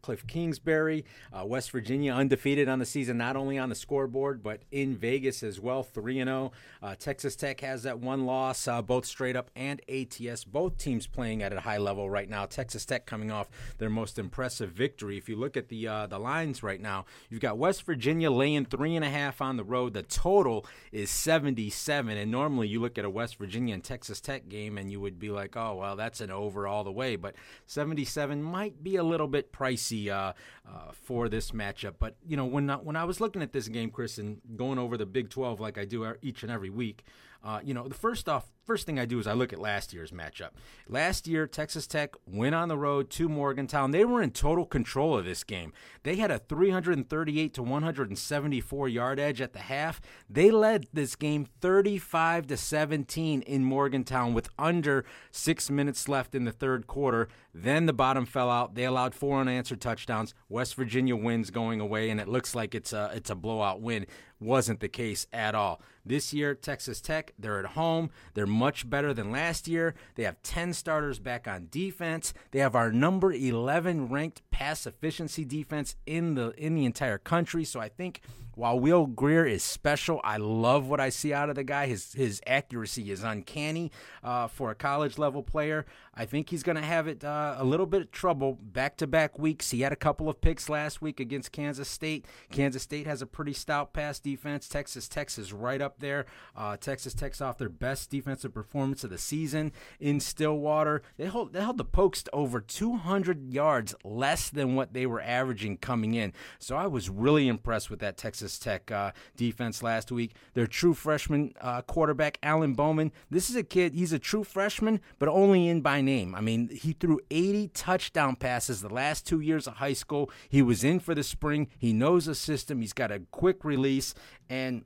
Cliff 0.00 0.26
Kingsbury. 0.26 1.05
Uh, 1.31 1.44
West 1.44 1.73
Virginia 1.73 2.14
undefeated 2.14 2.69
on 2.69 2.79
the 2.79 2.87
season, 2.87 3.19
not 3.19 3.37
only 3.37 3.59
on 3.59 3.69
the 3.69 3.75
scoreboard, 3.75 4.43
but 4.43 4.62
in 4.70 4.97
Vegas 4.97 5.43
as 5.43 5.61
well, 5.61 5.82
3 5.82 6.20
and 6.20 6.29
0. 6.29 6.53
Uh, 6.82 6.94
Texas 6.99 7.37
Tech 7.37 7.61
has 7.61 7.82
that 7.82 7.99
one 7.99 8.25
loss, 8.25 8.67
uh, 8.67 8.81
both 8.81 9.05
straight 9.05 9.37
up 9.37 9.50
and 9.55 9.82
ATS. 9.91 10.44
Both 10.44 10.79
teams 10.79 11.06
playing 11.06 11.43
at 11.43 11.53
a 11.53 11.61
high 11.61 11.79
level 11.79 12.09
right 12.09 12.29
now. 12.29 12.47
Texas 12.47 12.87
Tech 12.87 13.05
coming 13.05 13.31
off 13.31 13.50
their 13.76 13.91
most 13.91 14.19
impressive 14.19 14.70
victory 14.70 15.01
victory. 15.02 15.19
If 15.19 15.28
you 15.28 15.37
look 15.37 15.56
at 15.56 15.69
the 15.69 15.88
uh, 15.88 16.06
the 16.06 16.19
lines 16.19 16.62
right 16.62 16.81
now, 16.81 17.04
you've 17.28 17.40
got 17.40 17.58
West 17.58 17.82
Virginia 17.84 18.31
laying 18.31 18.64
three 18.64 18.94
and 18.96 19.04
a 19.04 19.10
half 19.10 19.40
on 19.40 19.56
the 19.56 19.64
road. 19.64 19.94
The 19.94 20.02
total 20.02 20.64
is 20.93 21.10
77. 21.10 22.16
And 22.16 22.31
normally 22.31 22.69
you 22.69 22.81
look 22.81 22.99
at 22.99 23.04
a 23.04 23.10
West 23.10 23.37
Virginia 23.37 23.75
and 23.75 23.82
Texas 23.82 24.20
Tech 24.20 24.49
game 24.49 24.78
and 24.78 24.90
you 24.90 25.00
would 25.00 25.19
be 25.19 25.31
like, 25.31 25.56
oh 25.56 25.76
well, 25.76 25.96
that's 25.96 26.20
an 26.20 26.31
over 26.31 26.66
all 26.66 26.84
the 26.84 26.93
way. 26.93 27.16
But 27.16 27.34
77 27.66 28.43
might 28.43 28.82
be 28.82 28.96
a 28.96 29.02
little 29.02 29.28
bit 29.28 29.52
pricey 29.52 30.08
uh, 30.08 30.32
uh, 30.69 30.93
for 30.93 31.28
this 31.28 31.50
matchup. 31.50 31.94
But 31.99 32.16
you 32.26 32.37
know 32.37 32.46
when 32.46 32.69
when 32.69 32.96
I 32.96 33.04
was 33.04 33.20
looking 33.20 33.43
at 33.43 33.52
this 33.52 33.69
game, 33.69 33.90
Chris, 33.90 34.19
and 34.19 34.40
going 34.56 34.78
over 34.78 34.96
the 34.96 35.06
Big 35.06 35.31
12 35.31 35.60
like 35.60 35.78
I 35.78 35.84
do 35.84 36.14
each 36.22 36.43
and 36.43 36.52
every 36.52 36.70
week. 36.70 37.04
Uh, 37.44 37.61
you 37.65 37.75
know, 37.75 37.89
the 37.89 37.94
first 37.94 38.29
off, 38.29 38.47
first 38.65 38.87
thing 38.87 39.00
I 39.00 39.05
do 39.05 39.19
is 39.19 39.27
I 39.27 39.33
look 39.33 39.53
at 39.53 39.59
last 39.59 39.93
year's 39.93 40.12
matchup. 40.12 40.50
Last 40.89 41.27
year, 41.27 41.49
Texas 41.49 41.89
Tech 41.89 42.15
went 42.25 42.55
on 42.55 42.69
the 42.69 42.77
road 42.77 43.11
to 43.11 43.29
Morgantown. 43.29 43.91
They 43.91 44.05
were 44.05 44.23
in 44.23 44.31
total 44.31 44.65
control 44.65 45.19
of 45.19 45.25
this 45.25 45.43
game. 45.43 45.73
They 46.05 46.17
had 46.17 46.31
a 46.31 46.39
338 46.39 47.55
to 47.55 47.62
174 47.62 48.89
yard 48.89 49.19
edge 49.19 49.41
at 49.41 49.53
the 49.53 49.59
half. 49.59 50.00
They 50.31 50.53
led 50.53 50.87
this 50.93 51.17
game 51.17 51.47
35 51.61 52.47
to 52.47 52.56
17 52.56 53.43
in 53.43 53.65
Morgantown 53.65 54.35
with 54.35 54.49
under 54.56 55.05
six 55.33 55.69
minutes 55.69 56.09
left 56.09 56.37
in 56.37 56.45
the 56.45 56.53
third 56.53 56.87
quarter. 56.87 57.29
Then 57.53 57.87
the 57.87 57.93
bottom 57.93 58.25
fell 58.25 58.50
out. 58.50 58.77
They 58.77 58.85
allowed 58.85 59.15
four 59.15 59.41
unanswered 59.41 59.81
touchdowns. 59.81 60.33
West 60.49 60.77
Virginia 60.77 61.17
wins 61.17 61.50
going 61.50 61.81
away, 61.81 62.09
and 62.09 62.21
it 62.21 62.29
looks 62.29 62.55
like 62.55 62.75
it's 62.75 62.93
a 62.93 63.11
it's 63.15 63.31
a 63.31 63.35
blowout 63.35 63.81
win. 63.81 64.06
Wasn't 64.43 64.81
the 64.81 64.89
case 64.89 65.27
at 65.33 65.55
all. 65.55 65.81
This 66.05 66.35
year, 66.35 66.55
Texas 66.55 67.00
Tech, 67.00 67.33
they're 67.39 67.61
at 67.61 67.73
home. 67.73 68.11
They're 68.35 68.47
much 68.47 68.91
better 68.91 69.15
than 69.15 69.31
last 69.31 69.69
year. 69.69 69.94
They 70.17 70.25
have 70.25 70.43
10 70.43 70.73
starters 70.73 71.21
back 71.21 71.47
on 71.47 71.69
defense. 71.71 72.35
They 72.50 72.59
have 72.59 72.75
our 72.75 72.91
number 72.91 73.33
11 73.33 74.09
ranked 74.09 74.43
pass 74.50 74.87
efficiency 74.87 75.44
defense 75.44 75.94
in 76.06 76.35
the 76.35 76.50
in 76.59 76.75
the 76.75 76.85
entire 76.85 77.19
country. 77.19 77.65
So 77.65 77.79
I 77.81 77.89
think 77.89 78.21
while 78.54 78.78
Will 78.78 79.06
Grier 79.06 79.46
is 79.46 79.62
special, 79.62 80.20
I 80.22 80.37
love 80.37 80.87
what 80.87 81.00
I 81.00 81.08
see 81.08 81.32
out 81.32 81.49
of 81.49 81.56
the 81.56 81.64
guy. 81.64 81.87
His 81.87 82.12
his 82.12 82.40
accuracy 82.46 83.10
is 83.10 83.22
uncanny 83.22 83.90
uh, 84.22 84.49
for 84.49 84.70
a 84.70 84.75
college 84.75 85.19
level 85.19 85.43
player. 85.43 85.87
I 86.14 86.26
think 86.26 86.50
he's 86.50 86.62
going 86.62 86.76
to 86.76 86.82
have 86.82 87.08
it 87.08 87.25
uh, 87.25 87.56
a 87.58 87.64
little 87.64 87.87
bit 87.87 88.02
of 88.02 88.10
trouble 88.10 88.58
back 88.60 88.99
to 88.99 89.06
back 89.06 89.38
weeks. 89.38 89.70
He 89.70 89.81
had 89.81 89.93
a 89.93 89.96
couple 89.96 90.28
of 90.28 90.43
picks 90.43 90.69
last 90.69 91.00
week 91.00 91.20
against 91.20 91.52
Kansas 91.52 91.88
State. 91.88 92.26
Kansas 92.50 92.82
State 92.82 93.06
has 93.06 93.22
a 93.22 93.26
pretty 93.26 93.54
stout 93.54 93.94
pass 93.94 94.19
defense. 94.19 94.69
Texas 94.69 95.08
Tech 95.08 95.22
is 95.38 95.52
right 95.52 95.81
up 95.81 96.00
there. 96.00 96.26
Uh, 96.54 96.76
Texas 96.76 97.14
Tech's 97.14 97.40
off 97.40 97.56
their 97.56 97.70
best 97.70 98.10
defensive 98.10 98.52
performance 98.52 99.04
of 99.04 99.10
the 99.10 99.16
season 99.16 99.72
in 100.00 100.20
Stillwater. 100.20 101.02
They 101.16 101.26
hold 101.26 101.52
they 101.52 101.61
held 101.61 101.78
the 101.78 101.85
Pokes 101.85 102.25
to 102.25 102.30
over 102.32 102.61
200 102.61 103.52
yards 103.52 103.94
less 104.04 104.50
than 104.50 104.75
what 104.75 104.92
they 104.92 105.06
were 105.06 105.23
averaging 105.23 105.78
coming 105.78 106.14
in. 106.14 106.32
So 106.59 106.76
I 106.76 106.88
was 106.88 107.09
really 107.09 107.49
impressed 107.49 107.88
with 107.88 108.00
that 108.00 108.16
Texas 108.16 108.41
Tech 108.58 108.90
uh, 108.90 109.12
defense 109.37 109.82
last 109.82 110.11
week. 110.11 110.34
Their 110.54 110.66
true 110.66 110.94
freshman 110.94 111.54
uh, 111.61 111.82
quarterback 111.82 112.38
Alan 112.42 112.75
Bowman. 112.75 113.12
This 113.30 113.49
is 113.49 113.56
a 113.56 113.62
kid. 113.62 113.94
He's 113.94 114.12
a 114.12 114.18
true 114.18 114.44
freshman, 114.44 115.00
but 115.18 115.28
only 115.28 115.68
in 115.68 115.80
by 115.80 116.00
name. 116.00 116.34
I 116.34 116.40
mean, 116.40 116.68
he 116.68 116.92
threw 116.92 117.20
80 117.30 117.68
touchdown 117.68 118.37
passes 118.37 118.80
the 118.82 118.92
last 118.92 119.26
two 119.26 119.40
years 119.40 119.66
of 119.66 119.75
high 119.75 119.92
school. 119.92 120.30
He 120.49 120.62
was 120.62 120.84
in 120.84 121.00
for 121.00 121.14
the 121.14 121.22
spring. 121.22 121.68
He 121.78 121.92
knows 121.92 122.26
the 122.26 122.34
system. 122.34 122.80
He's 122.80 122.92
got 122.92 123.11
a 123.11 123.20
quick 123.30 123.64
release, 123.64 124.14
and 124.49 124.84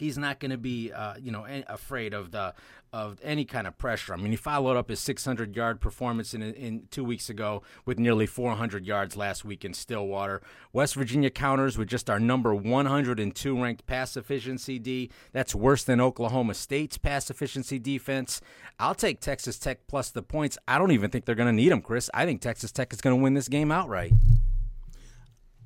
he's 0.00 0.18
not 0.18 0.40
going 0.40 0.50
to 0.50 0.58
be, 0.58 0.92
uh, 0.92 1.14
you 1.20 1.30
know, 1.30 1.46
afraid 1.68 2.14
of 2.14 2.30
the 2.30 2.54
of 2.92 3.18
any 3.22 3.44
kind 3.44 3.66
of 3.66 3.76
pressure. 3.76 4.14
I 4.14 4.16
mean, 4.16 4.30
he 4.30 4.36
followed 4.36 4.76
up 4.76 4.88
his 4.88 5.00
600 5.00 5.54
yard 5.54 5.80
performance 5.80 6.32
in, 6.32 6.42
in 6.42 6.84
two 6.90 7.04
weeks 7.04 7.28
ago 7.28 7.62
with 7.84 7.98
nearly 7.98 8.26
400 8.26 8.86
yards 8.86 9.16
last 9.16 9.44
week 9.44 9.64
in 9.64 9.74
Stillwater. 9.74 10.40
West 10.72 10.94
Virginia 10.94 11.30
counters 11.30 11.76
with 11.76 11.88
just 11.88 12.08
our 12.08 12.18
number 12.18 12.54
102 12.54 13.62
ranked 13.62 13.86
pass 13.86 14.16
efficiency 14.16 14.78
D. 14.78 15.10
That's 15.32 15.54
worse 15.54 15.84
than 15.84 16.00
Oklahoma 16.00 16.54
State's 16.54 16.96
pass 16.96 17.30
efficiency 17.30 17.78
defense. 17.78 18.40
I'll 18.78 18.94
take 18.94 19.20
Texas 19.20 19.58
Tech 19.58 19.86
plus 19.86 20.10
the 20.10 20.22
points. 20.22 20.56
I 20.66 20.78
don't 20.78 20.92
even 20.92 21.10
think 21.10 21.24
they're 21.26 21.34
going 21.34 21.46
to 21.46 21.52
need 21.52 21.72
them, 21.72 21.82
Chris. 21.82 22.08
I 22.14 22.24
think 22.24 22.40
Texas 22.40 22.72
Tech 22.72 22.92
is 22.92 23.00
going 23.00 23.16
to 23.16 23.22
win 23.22 23.34
this 23.34 23.48
game 23.48 23.70
outright. 23.70 24.12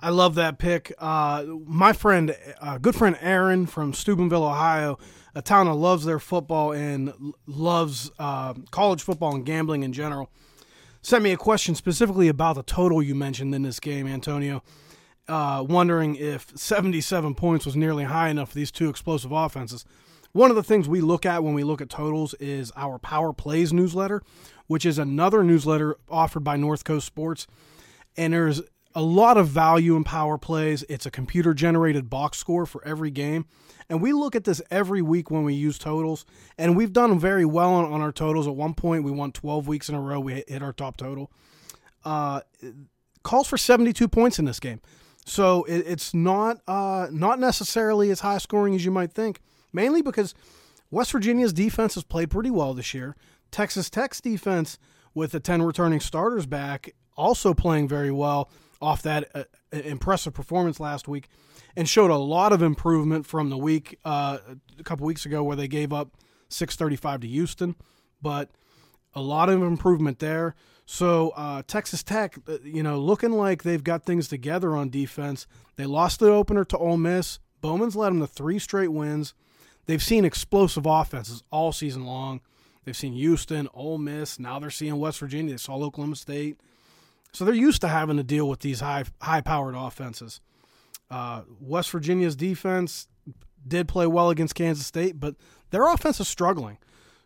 I 0.02 0.10
love 0.10 0.34
that 0.34 0.58
pick. 0.58 0.92
Uh, 0.98 1.44
my 1.64 1.92
friend, 1.92 2.36
uh, 2.60 2.78
good 2.78 2.96
friend 2.96 3.16
Aaron 3.20 3.66
from 3.66 3.92
Steubenville, 3.92 4.44
Ohio, 4.44 4.98
a 5.32 5.40
town 5.40 5.66
that 5.66 5.74
loves 5.74 6.04
their 6.04 6.18
football 6.18 6.72
and 6.72 7.12
loves 7.46 8.10
uh, 8.18 8.54
college 8.72 9.00
football 9.00 9.32
and 9.36 9.46
gambling 9.46 9.84
in 9.84 9.92
general, 9.92 10.28
sent 11.02 11.22
me 11.22 11.30
a 11.30 11.36
question 11.36 11.76
specifically 11.76 12.26
about 12.26 12.56
the 12.56 12.64
total 12.64 13.00
you 13.00 13.14
mentioned 13.14 13.54
in 13.54 13.62
this 13.62 13.78
game, 13.78 14.08
Antonio. 14.08 14.64
Uh, 15.28 15.64
wondering 15.66 16.16
if 16.16 16.50
77 16.58 17.36
points 17.36 17.64
was 17.64 17.76
nearly 17.76 18.02
high 18.02 18.28
enough 18.28 18.48
for 18.48 18.56
these 18.56 18.72
two 18.72 18.88
explosive 18.88 19.30
offenses. 19.30 19.84
One 20.32 20.50
of 20.50 20.56
the 20.56 20.64
things 20.64 20.88
we 20.88 21.00
look 21.00 21.24
at 21.24 21.44
when 21.44 21.54
we 21.54 21.62
look 21.62 21.80
at 21.80 21.88
totals 21.88 22.34
is 22.34 22.72
our 22.74 22.98
Power 22.98 23.32
Plays 23.32 23.72
newsletter, 23.72 24.20
which 24.66 24.84
is 24.84 24.98
another 24.98 25.44
newsletter 25.44 25.96
offered 26.10 26.42
by 26.42 26.56
North 26.56 26.82
Coast 26.82 27.06
Sports. 27.06 27.46
And 28.16 28.32
there's 28.32 28.62
a 28.94 29.02
lot 29.02 29.36
of 29.36 29.48
value 29.48 29.96
in 29.96 30.04
power 30.04 30.38
plays. 30.38 30.84
It's 30.88 31.06
a 31.06 31.10
computer 31.10 31.54
generated 31.54 32.10
box 32.10 32.38
score 32.38 32.66
for 32.66 32.84
every 32.84 33.10
game. 33.10 33.46
And 33.88 34.00
we 34.00 34.12
look 34.12 34.34
at 34.36 34.44
this 34.44 34.62
every 34.70 35.02
week 35.02 35.30
when 35.30 35.44
we 35.44 35.54
use 35.54 35.78
totals, 35.78 36.24
and 36.56 36.76
we've 36.76 36.92
done 36.92 37.18
very 37.18 37.44
well 37.44 37.74
on, 37.74 37.92
on 37.92 38.00
our 38.00 38.12
totals. 38.12 38.46
At 38.46 38.54
one 38.54 38.74
point, 38.74 39.04
we 39.04 39.10
won 39.10 39.32
12 39.32 39.66
weeks 39.68 39.88
in 39.88 39.94
a 39.94 40.00
row. 40.00 40.20
We 40.20 40.44
hit 40.46 40.62
our 40.62 40.72
top 40.72 40.96
total. 40.96 41.30
Uh, 42.04 42.40
calls 43.22 43.48
for 43.48 43.56
72 43.56 44.08
points 44.08 44.38
in 44.38 44.44
this 44.44 44.60
game. 44.60 44.80
So 45.24 45.64
it, 45.64 45.84
it's 45.86 46.14
not 46.14 46.60
uh, 46.66 47.08
not 47.10 47.38
necessarily 47.38 48.10
as 48.10 48.20
high 48.20 48.38
scoring 48.38 48.74
as 48.74 48.84
you 48.84 48.90
might 48.90 49.12
think, 49.12 49.40
mainly 49.72 50.02
because 50.02 50.34
West 50.90 51.12
Virginia's 51.12 51.52
defense 51.52 51.94
has 51.94 52.04
played 52.04 52.30
pretty 52.30 52.50
well 52.50 52.74
this 52.74 52.92
year. 52.92 53.16
Texas 53.50 53.90
Tech's 53.90 54.20
defense, 54.20 54.78
with 55.14 55.32
the 55.32 55.40
10 55.40 55.62
returning 55.62 56.00
starters 56.00 56.46
back, 56.46 56.94
also 57.16 57.54
playing 57.54 57.86
very 57.86 58.10
well 58.10 58.50
off 58.82 59.02
that 59.02 59.30
uh, 59.34 59.44
impressive 59.70 60.34
performance 60.34 60.80
last 60.80 61.08
week 61.08 61.28
and 61.76 61.88
showed 61.88 62.10
a 62.10 62.16
lot 62.16 62.52
of 62.52 62.62
improvement 62.62 63.24
from 63.24 63.48
the 63.48 63.56
week 63.56 63.98
uh, 64.04 64.38
a 64.78 64.82
couple 64.82 65.06
weeks 65.06 65.24
ago 65.24 65.42
where 65.42 65.56
they 65.56 65.68
gave 65.68 65.92
up 65.92 66.10
635 66.48 67.20
to 67.20 67.26
Houston, 67.28 67.76
but 68.20 68.50
a 69.14 69.22
lot 69.22 69.48
of 69.48 69.62
improvement 69.62 70.18
there. 70.18 70.54
So 70.84 71.30
uh, 71.30 71.62
Texas 71.66 72.02
Tech, 72.02 72.36
uh, 72.48 72.58
you 72.64 72.82
know, 72.82 72.98
looking 72.98 73.32
like 73.32 73.62
they've 73.62 73.82
got 73.82 74.04
things 74.04 74.28
together 74.28 74.74
on 74.76 74.90
defense. 74.90 75.46
They 75.76 75.86
lost 75.86 76.20
the 76.20 76.30
opener 76.30 76.64
to 76.64 76.76
Ole 76.76 76.96
Miss. 76.96 77.38
Bowman's 77.60 77.96
led 77.96 78.10
them 78.10 78.20
to 78.20 78.26
three 78.26 78.58
straight 78.58 78.92
wins. 78.92 79.34
They've 79.86 80.02
seen 80.02 80.24
explosive 80.24 80.86
offenses 80.86 81.42
all 81.50 81.72
season 81.72 82.04
long. 82.04 82.40
They've 82.84 82.96
seen 82.96 83.12
Houston, 83.12 83.68
Ole 83.74 83.98
Miss. 83.98 84.38
Now 84.38 84.58
they're 84.58 84.70
seeing 84.70 84.98
West 84.98 85.20
Virginia. 85.20 85.52
They 85.52 85.58
saw 85.58 85.76
Oklahoma 85.76 86.16
State. 86.16 86.58
So 87.32 87.44
they're 87.44 87.54
used 87.54 87.80
to 87.80 87.88
having 87.88 88.16
to 88.18 88.22
deal 88.22 88.48
with 88.48 88.60
these 88.60 88.80
high 88.80 89.04
high 89.20 89.40
powered 89.40 89.74
offenses. 89.74 90.40
Uh, 91.10 91.42
West 91.60 91.90
Virginia's 91.90 92.36
defense 92.36 93.08
did 93.66 93.88
play 93.88 94.06
well 94.06 94.30
against 94.30 94.54
Kansas 94.54 94.86
State, 94.86 95.20
but 95.20 95.36
their 95.70 95.86
offense 95.86 96.20
is 96.20 96.28
struggling. 96.28 96.78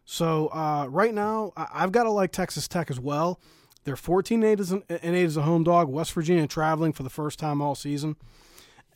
So 0.05 0.49
uh, 0.49 0.87
right 0.89 1.13
now, 1.13 1.53
I've 1.57 1.93
got 1.93 2.05
to 2.05 2.11
like 2.11 2.31
Texas 2.33 2.69
Tech 2.69 2.91
as 2.91 3.01
well. 3.01 3.41
They're 3.85 3.97
14 3.97 4.43
8 4.43 4.61
as, 4.61 4.73
an, 4.73 4.83
8 4.89 5.03
as 5.05 5.37
a 5.37 5.43
home 5.43 5.65
dog. 5.65 5.89
West 5.89 6.13
Virginia 6.13 6.47
traveling 6.47 6.93
for 6.93 7.03
the 7.03 7.11
first 7.11 7.39
time 7.39 7.61
all 7.61 7.75
season. 7.75 8.17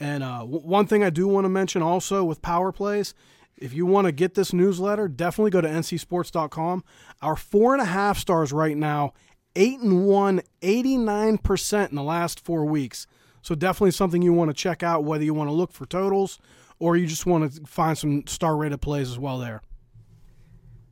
And 0.01 0.23
uh, 0.25 0.41
w- 0.41 0.61
one 0.61 0.87
thing 0.87 1.05
I 1.05 1.11
do 1.11 1.29
want 1.29 1.45
to 1.45 1.49
mention 1.49 1.83
also 1.83 2.25
with 2.25 2.43
power 2.43 2.73
plays, 2.73 3.15
if 3.57 3.73
you 3.73 3.87
want 3.87 4.07
to 4.07 4.13
get 4.13 4.35
this 4.35 4.53
newsletter, 4.53 5.07
definitely 5.07 5.51
go 5.51 5.61
to 5.61 5.69
ncsports.com. 5.69 6.83
Our 7.23 7.37
four 7.37 7.73
and 7.75 7.83
a 7.83 7.87
half 7.87 8.19
stars 8.19 8.53
right 8.53 8.77
now, 8.77 9.13
eight 9.57 9.81
and 9.81 10.07
one, 10.07 10.43
89% 10.63 11.89
in 11.91 11.97
the 11.97 12.03
last 12.03 12.45
four 12.45 12.65
weeks. 12.65 13.07
So 13.43 13.55
definitely 13.55 13.93
something 13.93 14.23
you 14.23 14.33
want 14.33 14.51
to 14.51 14.55
check 14.55 14.83
out, 14.83 15.05
whether 15.05 15.25
you 15.25 15.35
want 15.35 15.49
to 15.49 15.55
look 15.55 15.73
for 15.73 15.87
totals 15.87 16.39
or 16.79 16.97
you 16.97 17.07
just 17.07 17.27
want 17.27 17.53
to 17.53 17.67
find 17.67 17.97
some 17.97 18.27
star 18.27 18.57
rated 18.57 18.81
plays 18.81 19.11
as 19.11 19.19
well 19.19 19.39
there. 19.39 19.63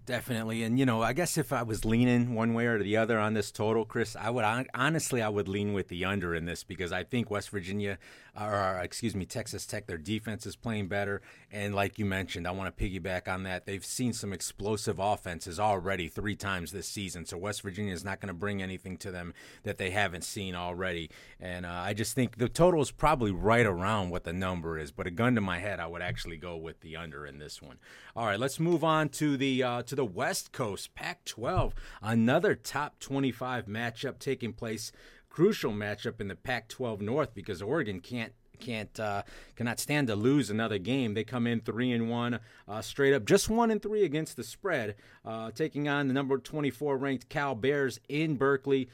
Definitely, 0.09 0.63
and 0.63 0.79
you 0.79 0.87
know, 0.87 1.03
I 1.03 1.13
guess 1.13 1.37
if 1.37 1.53
I 1.53 1.63
was 1.63 1.85
leaning 1.85 2.35
one 2.35 2.55
way 2.55 2.65
or 2.65 2.83
the 2.83 2.97
other 2.97 3.19
on 3.19 3.35
this 3.35 3.51
total, 3.51 3.85
Chris, 3.85 4.17
I 4.17 4.31
would 4.31 4.43
honestly 4.73 5.21
I 5.21 5.29
would 5.29 5.49
lean 5.49 5.75
with 5.75 5.89
the 5.89 6.07
under 6.07 6.35
in 6.35 6.47
this 6.47 6.65
because 6.65 6.93
I 6.93 7.05
think 7.05 7.31
West 7.31 7.51
Virginia, 7.51 7.99
or 8.35 8.81
excuse 8.83 9.15
me, 9.15 9.27
Texas 9.27 9.67
Tech, 9.67 9.87
their 9.87 9.99
defense 9.99 10.47
is 10.47 10.57
playing 10.57 10.89
better, 10.89 11.21
and 11.53 11.75
like 11.75 11.99
you 11.99 12.07
mentioned, 12.07 12.49
I 12.49 12.53
want 12.53 12.75
to 12.75 12.83
piggyback 12.83 13.29
on 13.29 13.43
that. 13.43 13.67
They've 13.67 13.85
seen 13.85 14.15
some 14.15 14.33
explosive 14.33 14.99
offenses 14.99 15.61
already 15.61 16.09
three 16.09 16.37
times 16.37 16.73
this 16.73 16.89
season, 16.89 17.27
so 17.27 17.37
West 17.37 17.61
Virginia 17.61 17.93
is 17.93 18.03
not 18.03 18.19
going 18.19 18.29
to 18.29 18.35
bring 18.35 18.63
anything 18.63 18.97
to 18.99 19.11
them 19.11 19.35
that 19.65 19.77
they 19.77 19.91
haven't 19.91 20.25
seen 20.25 20.55
already, 20.55 21.11
and 21.39 21.67
uh, 21.67 21.83
I 21.85 21.93
just 21.93 22.15
think 22.15 22.39
the 22.39 22.49
total 22.49 22.81
is 22.81 22.91
probably 22.91 23.31
right 23.31 23.67
around 23.67 24.09
what 24.09 24.25
the 24.25 24.33
number 24.33 24.79
is, 24.79 24.91
but 24.91 25.07
a 25.07 25.11
gun 25.11 25.35
to 25.35 25.43
my 25.43 25.59
head, 25.59 25.81
I 25.81 25.87
would 25.87 26.01
actually 26.01 26.39
go 26.39 26.57
with 26.57 26.81
the 26.81 26.97
under 26.97 27.27
in 27.27 27.37
this 27.41 27.61
one. 27.61 27.77
All 28.17 28.25
right, 28.25 28.41
let's 28.41 28.59
move 28.59 28.83
on 28.83 29.11
to 29.11 29.37
the 29.37 29.63
uh, 29.63 29.83
to 29.83 29.98
the 29.99 30.05
West 30.05 30.53
Coast, 30.53 30.95
Pac 30.95 31.25
12. 31.25 31.75
Another 32.01 32.55
top 32.55 33.01
25 33.01 33.67
matchup 33.67 34.21
taking 34.21 34.53
place. 34.53 34.93
Crucial 35.29 35.73
matchup 35.73 36.21
in 36.21 36.29
the 36.29 36.37
Pac 36.37 36.69
12 36.69 37.01
North 37.01 37.35
because 37.35 37.61
Oregon 37.61 37.99
can't 38.01 38.33
can't 38.61 38.99
uh, 39.01 39.23
cannot 39.57 39.81
stand 39.81 40.07
to 40.07 40.15
lose 40.15 40.51
another 40.51 40.79
game. 40.79 41.15
They 41.15 41.25
come 41.25 41.49
in 41.49 41.61
three 41.61 41.91
and 41.91 42.09
one, 42.09 42.39
uh, 42.69 42.81
straight 42.81 43.13
up, 43.13 43.25
just 43.25 43.51
one 43.51 43.73
and 43.73 43.83
three 43.83 44.05
against 44.05 44.37
the 44.37 44.45
spread, 44.45 44.95
uh, 45.25 45.51
taking 45.51 45.89
on 45.89 46.07
the 46.07 46.15
number 46.15 46.39
24 46.39 46.97
ranked 46.97 47.29
Cal 47.29 47.57
Bears 47.57 47.99
in 48.09 48.37
Berkeley. 48.37 48.89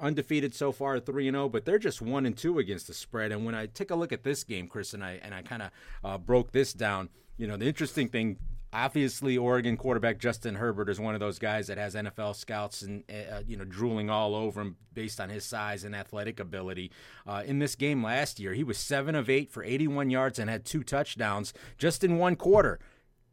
Undefeated 0.00 0.54
so 0.54 0.70
far, 0.70 1.00
three 1.00 1.28
and 1.28 1.34
zero, 1.34 1.48
but 1.48 1.64
they're 1.64 1.78
just 1.78 2.02
one 2.02 2.26
and 2.26 2.36
two 2.36 2.58
against 2.58 2.86
the 2.88 2.94
spread. 2.94 3.32
And 3.32 3.44
when 3.46 3.54
I 3.54 3.66
take 3.66 3.90
a 3.90 3.94
look 3.94 4.12
at 4.12 4.22
this 4.22 4.44
game, 4.44 4.68
Chris 4.68 4.92
and 4.92 5.02
I 5.02 5.18
and 5.22 5.34
I 5.34 5.42
kind 5.42 5.62
of 5.62 5.70
uh, 6.04 6.18
broke 6.18 6.52
this 6.52 6.72
down, 6.74 7.08
you 7.38 7.46
know, 7.46 7.56
the 7.56 7.66
interesting 7.66 8.08
thing 8.08 8.38
obviously 8.72 9.36
Oregon 9.36 9.76
quarterback 9.76 10.18
Justin 10.18 10.56
Herbert 10.56 10.88
is 10.88 10.98
one 10.98 11.14
of 11.14 11.20
those 11.20 11.38
guys 11.38 11.66
that 11.66 11.78
has 11.78 11.94
NFL 11.94 12.36
scouts 12.36 12.82
and 12.82 13.04
uh, 13.10 13.40
you 13.46 13.56
know 13.56 13.64
drooling 13.64 14.10
all 14.10 14.34
over 14.34 14.60
him 14.60 14.76
based 14.94 15.20
on 15.20 15.28
his 15.28 15.44
size 15.44 15.84
and 15.84 15.94
athletic 15.94 16.40
ability. 16.40 16.90
Uh, 17.26 17.42
in 17.44 17.58
this 17.58 17.74
game 17.74 18.02
last 18.02 18.40
year, 18.40 18.54
he 18.54 18.64
was 18.64 18.78
seven 18.78 19.14
of 19.14 19.28
eight 19.28 19.50
for 19.50 19.62
81 19.62 20.10
yards 20.10 20.38
and 20.38 20.48
had 20.48 20.64
two 20.64 20.82
touchdowns 20.82 21.52
just 21.78 22.02
in 22.02 22.18
one 22.18 22.36
quarter. 22.36 22.78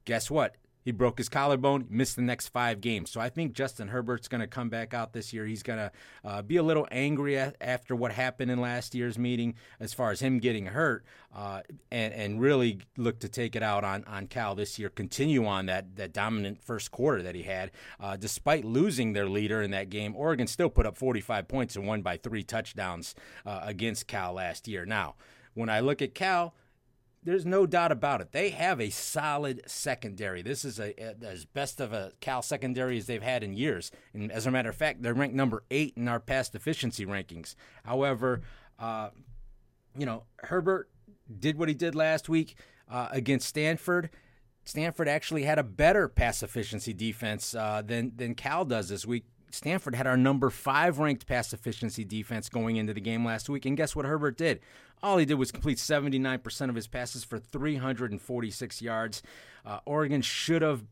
Guess 0.06 0.30
what? 0.30 0.56
He 0.90 0.92
broke 0.92 1.20
his 1.20 1.30
collarbone, 1.30 1.86
missed 1.88 2.16
the 2.16 2.24
next 2.24 2.48
five 2.48 2.82
games. 2.82 3.12
So 3.12 3.22
I 3.22 3.30
think 3.30 3.54
Justin 3.54 3.90
Herbert's 3.90 4.28
going 4.28 4.42
to 4.42 4.48
come 4.48 4.70
back 4.70 4.92
out 4.92 5.14
this 5.14 5.32
year. 5.32 5.46
He's 5.46 5.62
going 5.62 5.78
to 5.78 5.92
uh, 6.26 6.42
be 6.42 6.58
a 6.58 6.64
little 6.64 6.88
angry 6.90 7.38
after 7.38 7.96
what 7.96 8.12
happened 8.12 8.50
in 8.50 8.60
last 8.60 8.96
year's 8.96 9.16
meeting 9.16 9.54
as 9.80 9.94
far 9.94 10.10
as 10.10 10.20
him 10.20 10.40
getting 10.40 10.66
hurt 10.66 11.06
uh, 11.36 11.62
and, 11.92 12.12
and 12.12 12.42
really 12.42 12.80
look 12.98 13.20
to 13.20 13.30
take 13.30 13.56
it 13.56 13.62
out 13.62 13.84
on, 13.84 14.04
on 14.06 14.26
Cal 14.26 14.56
this 14.56 14.80
year, 14.80 14.90
continue 14.90 15.46
on 15.46 15.68
that, 15.68 15.96
that 15.98 16.12
dominant 16.12 16.60
first 16.60 16.90
quarter 16.90 17.22
that 17.22 17.36
he 17.36 17.44
had. 17.44 17.70
Uh, 18.00 18.18
despite 18.18 18.66
losing 18.66 19.14
their 19.14 19.30
leader 19.30 19.62
in 19.62 19.70
that 19.70 19.92
game, 19.92 20.16
Oregon 20.16 20.48
still 20.48 20.72
put 20.72 20.88
up 20.88 20.98
45 20.98 21.48
points 21.48 21.76
and 21.76 21.86
won 21.86 22.02
by 22.02 22.18
three 22.18 22.42
touchdowns 22.42 23.14
uh, 23.46 23.60
against 23.62 24.08
Cal 24.08 24.34
last 24.34 24.68
year. 24.68 24.88
Now, 24.88 25.14
when 25.54 25.70
I 25.70 25.82
look 25.82 26.02
at 26.02 26.16
Cal, 26.16 26.56
there's 27.24 27.46
no 27.46 27.66
doubt 27.66 27.92
about 27.92 28.22
it. 28.22 28.32
They 28.32 28.50
have 28.52 28.80
a 28.80 28.90
solid 28.90 29.62
secondary. 29.68 30.42
This 30.42 30.64
is 30.64 30.80
a, 30.80 30.94
a, 31.02 31.16
as 31.26 31.46
best 31.46 31.80
of 31.80 31.92
a 31.92 32.14
Cal 32.22 32.42
secondary 32.42 32.98
as 32.98 33.08
they've 33.08 33.22
had 33.22 33.44
in 33.44 33.54
years. 33.54 33.92
And 34.14 34.32
as 34.32 34.46
a 34.46 34.52
matter 34.52 34.70
of 34.70 34.76
fact, 34.76 35.02
they're 35.02 35.14
ranked 35.14 35.36
number 35.36 35.64
eight 35.70 35.94
in 35.98 36.08
our 36.08 36.20
pass 36.20 36.54
efficiency 36.54 37.06
rankings. 37.06 37.56
However, 37.84 38.42
uh, 38.80 39.10
you 39.98 40.06
know 40.06 40.24
Herbert 40.38 40.90
did 41.40 41.58
what 41.58 41.68
he 41.70 41.76
did 41.76 41.96
last 41.96 42.30
week 42.30 42.56
uh, 42.90 43.10
against 43.12 43.48
Stanford. 43.48 44.10
Stanford 44.64 45.08
actually 45.08 45.44
had 45.44 45.60
a 45.60 45.64
better 45.64 46.08
pass 46.08 46.44
efficiency 46.44 46.94
defense 46.94 47.56
uh, 47.56 47.82
than 47.86 48.14
than 48.16 48.36
Cal 48.36 48.66
does 48.66 48.90
this 48.90 49.06
week. 49.06 49.26
Stanford 49.52 49.96
had 49.96 50.08
our 50.08 50.18
number 50.18 50.50
five 50.50 51.00
ranked 51.00 51.28
pass 51.28 51.54
efficiency 51.54 52.04
defense 52.04 52.50
going 52.50 52.76
into 52.76 52.94
the 52.94 53.02
game 53.02 53.26
last 53.26 53.50
week, 53.50 53.66
and 53.66 53.76
guess 53.76 53.96
what 53.96 54.06
Herbert 54.06 54.38
did? 54.38 54.60
All 55.02 55.18
he 55.18 55.26
did 55.26 55.36
was 55.36 55.52
complete 55.52 55.78
79% 55.78 56.70
of 56.70 56.76
his 56.76 56.88
passes 56.88 57.24
for 57.24 57.40
346 57.40 58.82
yards. 58.82 59.24
Uh, 59.66 59.80
Oregon 59.86 60.22
should 60.22 60.62
have 60.62 60.84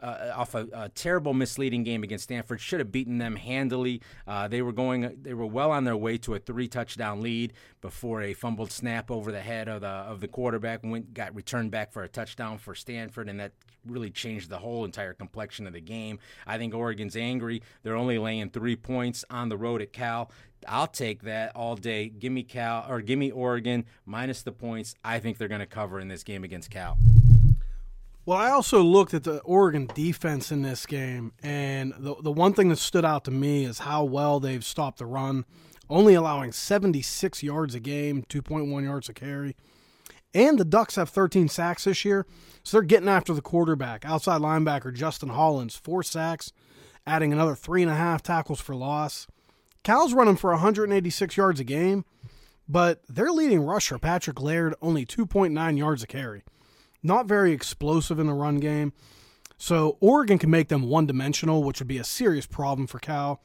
uh, 0.00 0.32
off 0.34 0.54
a, 0.54 0.68
a, 0.72 0.88
terrible 0.90 1.34
misleading 1.34 1.82
game 1.82 2.02
against 2.02 2.24
Stanford. 2.24 2.60
Should 2.60 2.80
have 2.80 2.92
beaten 2.92 3.18
them 3.18 3.36
handily. 3.36 4.02
Uh, 4.26 4.48
they 4.48 4.62
were 4.62 4.72
going. 4.72 5.16
They 5.22 5.34
were 5.34 5.46
well 5.46 5.70
on 5.70 5.84
their 5.84 5.96
way 5.96 6.18
to 6.18 6.34
a 6.34 6.38
three 6.38 6.68
touchdown 6.68 7.22
lead 7.22 7.52
before 7.80 8.22
a 8.22 8.34
fumbled 8.34 8.72
snap 8.72 9.10
over 9.10 9.32
the 9.32 9.40
head 9.40 9.68
of 9.68 9.80
the 9.80 9.86
of 9.86 10.20
the 10.20 10.28
quarterback 10.28 10.80
went 10.82 11.14
got 11.14 11.34
returned 11.34 11.70
back 11.70 11.92
for 11.92 12.02
a 12.02 12.08
touchdown 12.08 12.58
for 12.58 12.74
Stanford, 12.74 13.28
and 13.28 13.40
that 13.40 13.52
really 13.86 14.10
changed 14.10 14.50
the 14.50 14.58
whole 14.58 14.84
entire 14.84 15.14
complexion 15.14 15.66
of 15.66 15.72
the 15.72 15.80
game. 15.80 16.18
I 16.46 16.58
think 16.58 16.74
Oregon's 16.74 17.16
angry. 17.16 17.62
They're 17.82 17.96
only 17.96 18.18
laying 18.18 18.50
three 18.50 18.76
points 18.76 19.24
on 19.30 19.48
the 19.48 19.56
road 19.56 19.82
at 19.82 19.92
Cal. 19.92 20.30
I'll 20.66 20.86
take 20.86 21.22
that 21.22 21.54
all 21.54 21.76
day. 21.76 22.08
Give 22.08 22.32
me 22.32 22.42
Cal 22.42 22.84
or 22.88 23.00
give 23.00 23.18
me 23.18 23.30
Oregon 23.30 23.84
minus 24.04 24.42
the 24.42 24.52
points. 24.52 24.94
I 25.04 25.20
think 25.20 25.38
they're 25.38 25.48
going 25.48 25.60
to 25.60 25.66
cover 25.66 26.00
in 26.00 26.08
this 26.08 26.24
game 26.24 26.44
against 26.44 26.70
Cal. 26.70 26.98
Well, 28.26 28.36
I 28.36 28.50
also 28.50 28.82
looked 28.82 29.14
at 29.14 29.22
the 29.22 29.38
Oregon 29.42 29.88
defense 29.94 30.50
in 30.50 30.62
this 30.62 30.84
game, 30.84 31.30
and 31.44 31.94
the 31.96 32.16
the 32.20 32.32
one 32.32 32.54
thing 32.54 32.70
that 32.70 32.78
stood 32.78 33.04
out 33.04 33.24
to 33.26 33.30
me 33.30 33.64
is 33.64 33.78
how 33.78 34.02
well 34.02 34.40
they've 34.40 34.64
stopped 34.64 34.98
the 34.98 35.06
run, 35.06 35.44
only 35.88 36.14
allowing 36.14 36.50
76 36.50 37.44
yards 37.44 37.76
a 37.76 37.80
game, 37.80 38.24
2.1 38.28 38.82
yards 38.82 39.08
a 39.08 39.12
carry. 39.12 39.54
And 40.34 40.58
the 40.58 40.64
Ducks 40.64 40.96
have 40.96 41.08
13 41.08 41.48
sacks 41.48 41.84
this 41.84 42.04
year, 42.04 42.26
so 42.64 42.78
they're 42.78 42.82
getting 42.82 43.08
after 43.08 43.32
the 43.32 43.40
quarterback. 43.40 44.04
Outside 44.04 44.40
linebacker 44.40 44.92
Justin 44.92 45.28
Hollins, 45.28 45.76
four 45.76 46.02
sacks, 46.02 46.52
adding 47.06 47.32
another 47.32 47.54
three 47.54 47.82
and 47.82 47.92
a 47.92 47.94
half 47.94 48.24
tackles 48.24 48.60
for 48.60 48.74
loss. 48.74 49.28
Cal's 49.84 50.14
running 50.14 50.34
for 50.34 50.50
186 50.50 51.36
yards 51.36 51.60
a 51.60 51.64
game, 51.64 52.04
but 52.68 53.02
their 53.08 53.30
leading 53.30 53.60
rusher, 53.60 53.98
Patrick 53.98 54.40
Laird, 54.40 54.74
only 54.82 55.06
2.9 55.06 55.78
yards 55.78 56.02
a 56.02 56.08
carry 56.08 56.42
not 57.06 57.26
very 57.26 57.52
explosive 57.52 58.18
in 58.18 58.26
the 58.26 58.34
run 58.34 58.56
game. 58.56 58.92
So 59.58 59.96
Oregon 60.00 60.38
can 60.38 60.50
make 60.50 60.68
them 60.68 60.88
one 60.88 61.06
dimensional, 61.06 61.62
which 61.62 61.78
would 61.78 61.88
be 61.88 61.98
a 61.98 62.04
serious 62.04 62.46
problem 62.46 62.86
for 62.86 62.98
Cal. 62.98 63.40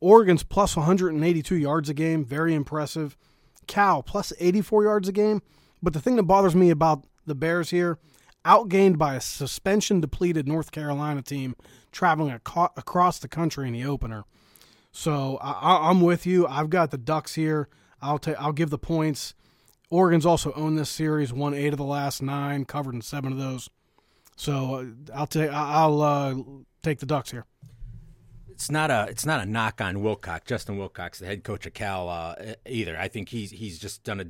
Oregon's 0.00 0.42
plus 0.42 0.76
182 0.76 1.54
yards 1.54 1.88
a 1.88 1.94
game, 1.94 2.24
very 2.24 2.54
impressive. 2.54 3.16
Cal 3.66 4.02
plus 4.02 4.32
84 4.38 4.84
yards 4.84 5.08
a 5.08 5.12
game. 5.12 5.42
But 5.82 5.92
the 5.92 6.00
thing 6.00 6.16
that 6.16 6.24
bothers 6.24 6.54
me 6.54 6.70
about 6.70 7.04
the 7.26 7.34
Bears 7.34 7.70
here, 7.70 7.98
outgained 8.44 8.98
by 8.98 9.14
a 9.14 9.20
suspension 9.20 10.00
depleted 10.00 10.48
North 10.48 10.72
Carolina 10.72 11.22
team 11.22 11.54
traveling 11.92 12.32
across 12.32 13.18
the 13.18 13.28
country 13.28 13.68
in 13.68 13.74
the 13.74 13.84
opener. 13.84 14.24
So 14.90 15.38
I, 15.40 15.90
am 15.90 16.00
with 16.00 16.26
you. 16.26 16.46
I've 16.46 16.70
got 16.70 16.90
the 16.90 16.98
Ducks 16.98 17.34
here. 17.34 17.68
I'll 18.00 18.18
take. 18.18 18.40
I'll 18.40 18.52
give 18.52 18.70
the 18.70 18.78
points. 18.78 19.34
Oregon's 19.92 20.26
also 20.26 20.52
owned 20.54 20.78
this 20.78 20.90
series, 20.90 21.32
won 21.32 21.54
eight 21.54 21.72
of 21.72 21.76
the 21.76 21.84
last 21.84 22.22
nine, 22.22 22.64
covered 22.64 22.94
in 22.94 23.02
seven 23.02 23.32
of 23.32 23.38
those. 23.38 23.68
So 24.36 24.74
uh, 24.74 24.84
I'll 25.14 25.26
take. 25.26 25.50
I'll 25.50 26.00
uh, 26.00 26.34
take 26.82 26.98
the 26.98 27.06
Ducks 27.06 27.30
here 27.30 27.44
it's 28.62 28.70
not 28.70 28.92
a 28.92 29.06
it's 29.08 29.26
not 29.26 29.40
a 29.40 29.46
knock 29.46 29.80
on 29.80 30.02
Wilcox, 30.02 30.46
Justin 30.46 30.78
Wilcox, 30.78 31.18
the 31.18 31.26
head 31.26 31.42
coach 31.42 31.66
of 31.66 31.74
Cal, 31.74 32.08
uh, 32.08 32.36
either. 32.64 32.96
I 32.96 33.08
think 33.08 33.28
he's 33.28 33.50
he's 33.50 33.76
just 33.76 34.04
done 34.04 34.20
a, 34.20 34.26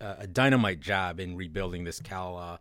a, 0.00 0.16
a 0.20 0.26
dynamite 0.26 0.80
job 0.80 1.20
in 1.20 1.36
rebuilding 1.36 1.84
this 1.84 2.00
Cal 2.00 2.38
uh, 2.38 2.56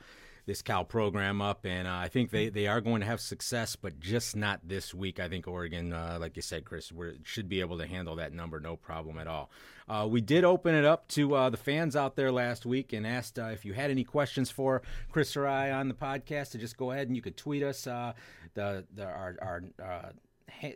this 0.48 0.62
Cal 0.62 0.86
program 0.86 1.42
up, 1.42 1.66
and 1.66 1.88
uh, 1.88 1.94
I 1.94 2.08
think 2.08 2.32
they, 2.32 2.48
they 2.48 2.68
are 2.68 2.80
going 2.80 3.02
to 3.02 3.06
have 3.06 3.20
success, 3.20 3.76
but 3.76 4.00
just 4.00 4.34
not 4.34 4.62
this 4.64 4.94
week. 4.94 5.20
I 5.20 5.28
think 5.28 5.46
Oregon, 5.46 5.92
uh, 5.92 6.18
like 6.22 6.38
you 6.38 6.42
said, 6.42 6.64
Chris, 6.64 6.90
we 6.90 7.20
should 7.24 7.50
be 7.50 7.60
able 7.60 7.78
to 7.78 7.86
handle 7.86 8.16
that 8.16 8.32
number 8.32 8.62
no 8.62 8.78
problem 8.78 9.20
at 9.20 9.28
all. 9.28 9.52
Uh, 9.90 10.08
we 10.10 10.22
did 10.22 10.46
open 10.46 10.74
it 10.74 10.86
up 10.86 11.08
to 11.10 11.36
uh, 11.36 11.50
the 11.50 11.58
fans 11.58 11.98
out 11.98 12.16
there 12.16 12.32
last 12.32 12.66
week 12.66 12.94
and 12.94 13.06
asked 13.06 13.38
if 13.38 13.66
you 13.66 13.74
had 13.74 13.92
any 13.92 14.06
questions 14.06 14.50
for 14.50 14.82
Chris 15.12 15.36
or 15.36 15.46
I 15.46 15.72
on 15.72 15.90
the 15.90 15.94
podcast 15.94 16.52
to 16.52 16.58
just 16.58 16.78
go 16.78 16.92
ahead 16.92 17.08
and 17.08 17.16
you 17.16 17.22
could 17.22 17.38
tweet 17.38 17.62
us. 17.62 17.84
the, 17.84 18.16
the 18.54 19.04
our, 19.04 19.36
our 19.42 20.14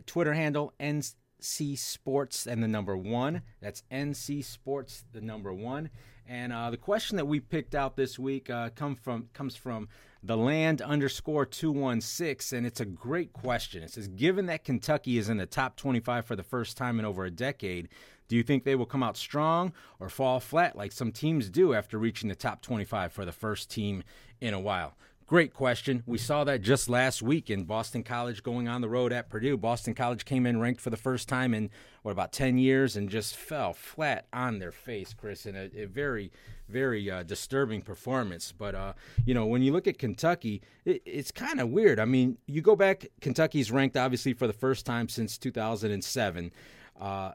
Twitter 0.04 0.34
handle 0.34 0.74
NC 0.78 1.78
Sports 1.78 2.46
and 2.46 2.62
the 2.62 2.68
number 2.68 2.96
one. 2.96 3.40
That's 3.62 3.82
NC 3.90 4.44
Sports 4.44 5.04
the 5.12 5.22
number 5.22 5.52
one. 5.52 5.88
And 6.26 6.52
uh, 6.52 6.70
the 6.70 6.76
question 6.76 7.16
that 7.16 7.26
we 7.26 7.40
picked 7.40 7.74
out 7.74 7.96
this 7.96 8.18
week 8.18 8.48
uh, 8.48 8.70
come 8.74 8.94
from 8.94 9.28
comes 9.32 9.56
from 9.56 9.88
the 10.22 10.36
land 10.36 10.80
underscore 10.80 11.44
two 11.44 11.72
one 11.72 12.00
six, 12.00 12.52
and 12.52 12.64
it's 12.64 12.80
a 12.80 12.84
great 12.84 13.32
question. 13.32 13.82
It 13.82 13.90
says, 13.90 14.08
given 14.08 14.46
that 14.46 14.64
Kentucky 14.64 15.18
is 15.18 15.28
in 15.28 15.36
the 15.36 15.46
top 15.46 15.76
twenty 15.76 16.00
five 16.00 16.24
for 16.24 16.36
the 16.36 16.42
first 16.42 16.76
time 16.76 16.98
in 16.98 17.04
over 17.04 17.24
a 17.24 17.30
decade, 17.30 17.88
do 18.28 18.36
you 18.36 18.42
think 18.42 18.64
they 18.64 18.76
will 18.76 18.86
come 18.86 19.02
out 19.02 19.16
strong 19.16 19.72
or 19.98 20.08
fall 20.08 20.38
flat 20.38 20.76
like 20.76 20.92
some 20.92 21.12
teams 21.12 21.50
do 21.50 21.74
after 21.74 21.98
reaching 21.98 22.28
the 22.28 22.36
top 22.36 22.62
twenty 22.62 22.84
five 22.84 23.12
for 23.12 23.24
the 23.24 23.32
first 23.32 23.70
team 23.70 24.04
in 24.40 24.54
a 24.54 24.60
while? 24.60 24.96
Great 25.32 25.54
question. 25.54 26.02
We 26.04 26.18
saw 26.18 26.44
that 26.44 26.60
just 26.60 26.90
last 26.90 27.22
week 27.22 27.48
in 27.48 27.64
Boston 27.64 28.02
College 28.02 28.42
going 28.42 28.68
on 28.68 28.82
the 28.82 28.88
road 28.90 29.14
at 29.14 29.30
Purdue. 29.30 29.56
Boston 29.56 29.94
College 29.94 30.26
came 30.26 30.44
in 30.44 30.60
ranked 30.60 30.82
for 30.82 30.90
the 30.90 30.96
first 30.98 31.26
time 31.26 31.54
in 31.54 31.70
what 32.02 32.12
about 32.12 32.34
10 32.34 32.58
years 32.58 32.96
and 32.96 33.08
just 33.08 33.34
fell 33.34 33.72
flat 33.72 34.26
on 34.34 34.58
their 34.58 34.70
face, 34.70 35.14
Chris, 35.14 35.46
in 35.46 35.56
a, 35.56 35.70
a 35.74 35.86
very, 35.86 36.30
very 36.68 37.10
uh, 37.10 37.22
disturbing 37.22 37.80
performance. 37.80 38.52
But, 38.52 38.74
uh, 38.74 38.92
you 39.24 39.32
know, 39.32 39.46
when 39.46 39.62
you 39.62 39.72
look 39.72 39.86
at 39.86 39.96
Kentucky, 39.96 40.60
it, 40.84 41.00
it's 41.06 41.30
kind 41.30 41.60
of 41.60 41.70
weird. 41.70 41.98
I 41.98 42.04
mean, 42.04 42.36
you 42.46 42.60
go 42.60 42.76
back, 42.76 43.06
Kentucky's 43.22 43.72
ranked 43.72 43.96
obviously 43.96 44.34
for 44.34 44.46
the 44.46 44.52
first 44.52 44.84
time 44.84 45.08
since 45.08 45.38
2007. 45.38 46.52
Uh, 47.00 47.32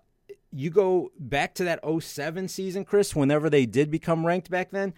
you 0.52 0.70
go 0.70 1.12
back 1.18 1.56
to 1.56 1.64
that 1.64 1.80
07 2.00 2.48
season, 2.48 2.86
Chris, 2.86 3.16
whenever 3.16 3.50
they 3.50 3.66
did 3.66 3.90
become 3.90 4.24
ranked 4.24 4.52
back 4.52 4.70
then 4.70 4.94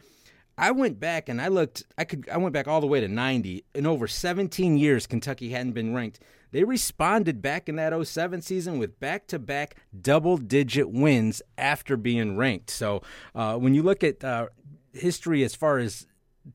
I 0.60 0.72
went 0.72 1.00
back 1.00 1.30
and 1.30 1.42
I 1.42 1.48
looked. 1.48 1.84
I 1.98 2.04
could. 2.04 2.28
I 2.30 2.38
went 2.38 2.54
back 2.54 2.68
all 2.68 2.82
the 2.82 2.88
way 2.88 3.00
to 3.00 3.08
'90. 3.08 3.64
In 3.74 3.86
over 3.86 4.08
17 4.08 4.78
years, 4.78 5.08
Kentucky 5.08 5.50
hadn't 5.50 5.72
been 5.72 5.96
ranked. 5.96 6.20
They 6.52 6.64
responded 6.64 7.42
back 7.42 7.70
in 7.70 7.76
that 7.78 7.94
07 8.08 8.42
season 8.42 8.80
with 8.80 9.00
back-to-back 9.00 9.76
double-digit 10.02 10.90
wins 10.90 11.44
after 11.60 11.96
being 11.96 12.36
ranked. 12.38 12.72
So 12.72 13.04
uh, 13.36 13.58
when 13.58 13.76
you 13.76 13.84
look 13.84 14.04
at 14.04 14.24
uh, 14.24 14.48
history 14.92 15.44
as 15.44 15.54
far 15.54 15.78
as 15.78 16.08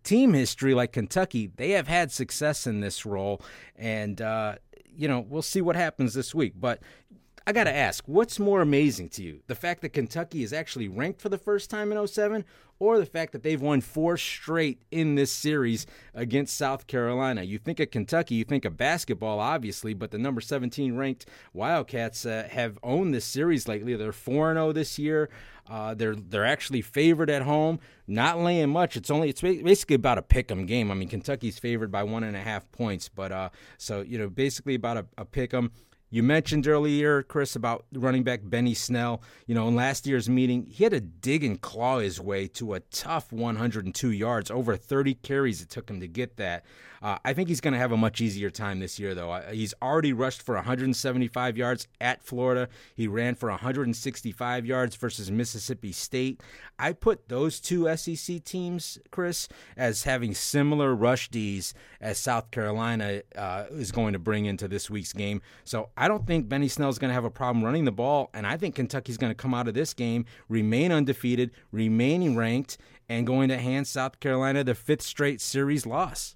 team 0.03 0.33
history, 0.33 0.75
like 0.75 0.93
Kentucky, 0.93 1.53
they 1.57 1.71
have 1.71 1.87
had 1.87 2.11
success 2.11 2.67
in 2.67 2.81
this 2.81 3.07
role, 3.07 3.41
and 3.77 4.21
uh, 4.21 4.57
you 4.97 5.09
know 5.09 5.25
we'll 5.27 5.43
see 5.43 5.63
what 5.63 5.77
happens 5.77 6.13
this 6.13 6.35
week. 6.35 6.53
But 6.57 6.81
I 7.47 7.53
got 7.53 7.65
to 7.65 7.75
ask, 7.75 8.05
what's 8.07 8.39
more 8.39 8.63
amazing 8.63 9.11
to 9.11 9.23
you? 9.23 9.41
The 9.49 9.55
fact 9.55 9.83
that 9.83 9.91
Kentucky 9.91 10.43
is 10.43 10.55
actually 10.55 10.89
ranked 10.89 11.21
for 11.21 11.29
the 11.29 11.37
first 11.37 11.69
time 11.69 11.93
in 11.93 12.07
07 12.07 12.43
or 12.79 12.99
the 12.99 13.05
fact 13.05 13.33
that 13.33 13.43
they've 13.43 13.61
won 13.61 13.83
four 13.83 14.17
straight 14.17 14.81
in 14.91 15.15
this 15.15 15.31
series 15.31 15.87
against 16.15 16.57
South 16.57 16.87
Carolina? 16.87 17.43
You 17.43 17.59
think 17.59 17.81
of 17.81 17.91
Kentucky, 17.91 18.37
you 18.37 18.45
think 18.45 18.65
of 18.65 18.79
basketball, 18.79 19.41
obviously, 19.41 19.93
but 19.93 20.11
the 20.11 20.17
number 20.17 20.41
17 20.41 20.97
ranked 20.97 21.27
Wildcats 21.53 22.25
uh, 22.25 22.49
have 22.51 22.79
owned 22.83 23.13
this 23.13 23.27
series 23.27 23.69
lately. 23.69 23.95
They're 23.95 24.13
4 24.13 24.55
0 24.55 24.73
this 24.73 24.99
year. 24.99 25.29
Uh, 25.69 25.95
they're 25.95 26.15
they're 26.15 26.45
actually 26.45 26.83
favored 26.83 27.31
at 27.31 27.43
home, 27.43 27.79
not 28.07 28.39
laying 28.39 28.69
much. 28.69 28.97
It's 28.97 29.11
only 29.11 29.31
it's 29.31 29.41
basically 29.41 29.97
about 29.97 30.19
a 30.19 30.23
pick 30.23 30.51
'em 30.51 30.67
game. 30.67 30.91
I 30.91 30.95
mean, 30.95 31.09
Kentucky's 31.09 31.59
favored 31.59 31.91
by 31.91 32.03
one 32.03 32.23
and 32.23 32.37
a 32.37 32.41
half 32.41 32.71
points, 32.71 33.09
but 33.09 33.33
uh, 33.33 33.49
so 33.79 34.03
you 34.03 34.19
know 34.19 34.29
basically 34.29 34.75
about 34.75 34.99
a, 34.99 35.07
a 35.17 35.25
pick 35.25 35.55
'em. 35.55 35.71
You 36.15 36.23
mentioned 36.23 36.69
earlier, 36.69 37.25
Chris, 37.25 37.57
about 37.57 37.87
running 37.93 38.23
back 38.23 38.39
Benny 38.45 38.73
Snell. 38.73 39.21
You 39.49 39.57
know, 39.57 39.67
in 39.67 39.75
last 39.75 40.07
year's 40.07 40.29
meeting, 40.29 40.65
he 40.67 40.85
had 40.85 40.93
to 40.93 41.01
dig 41.01 41.43
and 41.43 41.61
claw 41.61 41.99
his 41.99 42.21
way 42.21 42.47
to 42.47 42.75
a 42.75 42.79
tough 42.79 43.33
102 43.33 44.13
yards, 44.13 44.49
over 44.49 44.77
30 44.77 45.15
carries 45.15 45.61
it 45.61 45.71
took 45.71 45.91
him 45.91 45.99
to 45.99 46.07
get 46.07 46.37
that. 46.37 46.65
Uh, 47.05 47.19
I 47.23 47.35
think 47.35 47.51
he's 47.51 47.61
going 47.61 47.75
to 47.75 47.79
have 47.79 47.93
a 47.93 47.99
much 47.99 48.23
easier 48.23 48.49
time 48.49 48.81
this 48.81 48.99
year, 48.99 49.15
though. 49.15 49.31
Uh, 49.31 49.53
he's 49.53 49.75
already 49.83 50.15
rushed 50.15 50.41
for 50.41 50.55
175 50.55 51.59
yards 51.59 51.87
at 52.01 52.23
Florida. 52.23 52.67
He 52.95 53.07
ran 53.07 53.35
for 53.35 53.51
165 53.51 54.65
yards 54.65 54.97
versus 54.97 55.31
Mississippi 55.31 55.93
State. 55.93 56.41
I 56.79 56.95
put 56.95 57.29
those 57.29 57.61
two 57.61 57.95
SEC 57.95 58.43
teams, 58.43 58.99
Chris, 59.11 59.49
as 59.77 60.05
having 60.05 60.33
similar 60.33 60.95
rush 60.95 61.29
Ds 61.29 61.75
as 62.01 62.19
South 62.19 62.51
Carolina 62.51 63.21
uh, 63.37 63.65
is 63.73 63.93
going 63.93 64.15
to 64.15 64.19
bring 64.19 64.47
into 64.47 64.67
this 64.67 64.89
week's 64.89 65.13
game. 65.13 65.43
So 65.65 65.91
I 65.99 66.09
don't 66.09 66.27
think 66.27 66.49
Benny 66.49 66.69
Snell 66.69 66.89
is 66.89 66.99
going 66.99 67.11
to 67.11 67.15
have 67.15 67.27
a 67.27 67.31
problem 67.31 67.63
running 67.63 67.85
the 67.85 67.93
ball, 67.93 68.31
and 68.33 68.47
I 68.47 68.57
think 68.57 68.77
Kentucky's 68.77 69.19
going 69.19 69.31
to 69.31 69.35
come 69.35 69.53
out 69.53 69.69
of 69.69 69.75
this 69.75 69.93
game, 69.93 70.25
remain 70.49 70.91
undefeated, 70.91 71.51
remaining 71.71 72.35
ranked, 72.35 72.79
and 73.11 73.27
going 73.27 73.51
to 73.51 73.59
hand 73.59 73.87
South 73.87 74.21
Carolina 74.21 74.65
the 74.65 74.75
fifth 74.75 75.03
straight 75.03 75.43
series 75.43 75.85
loss. 75.85 76.35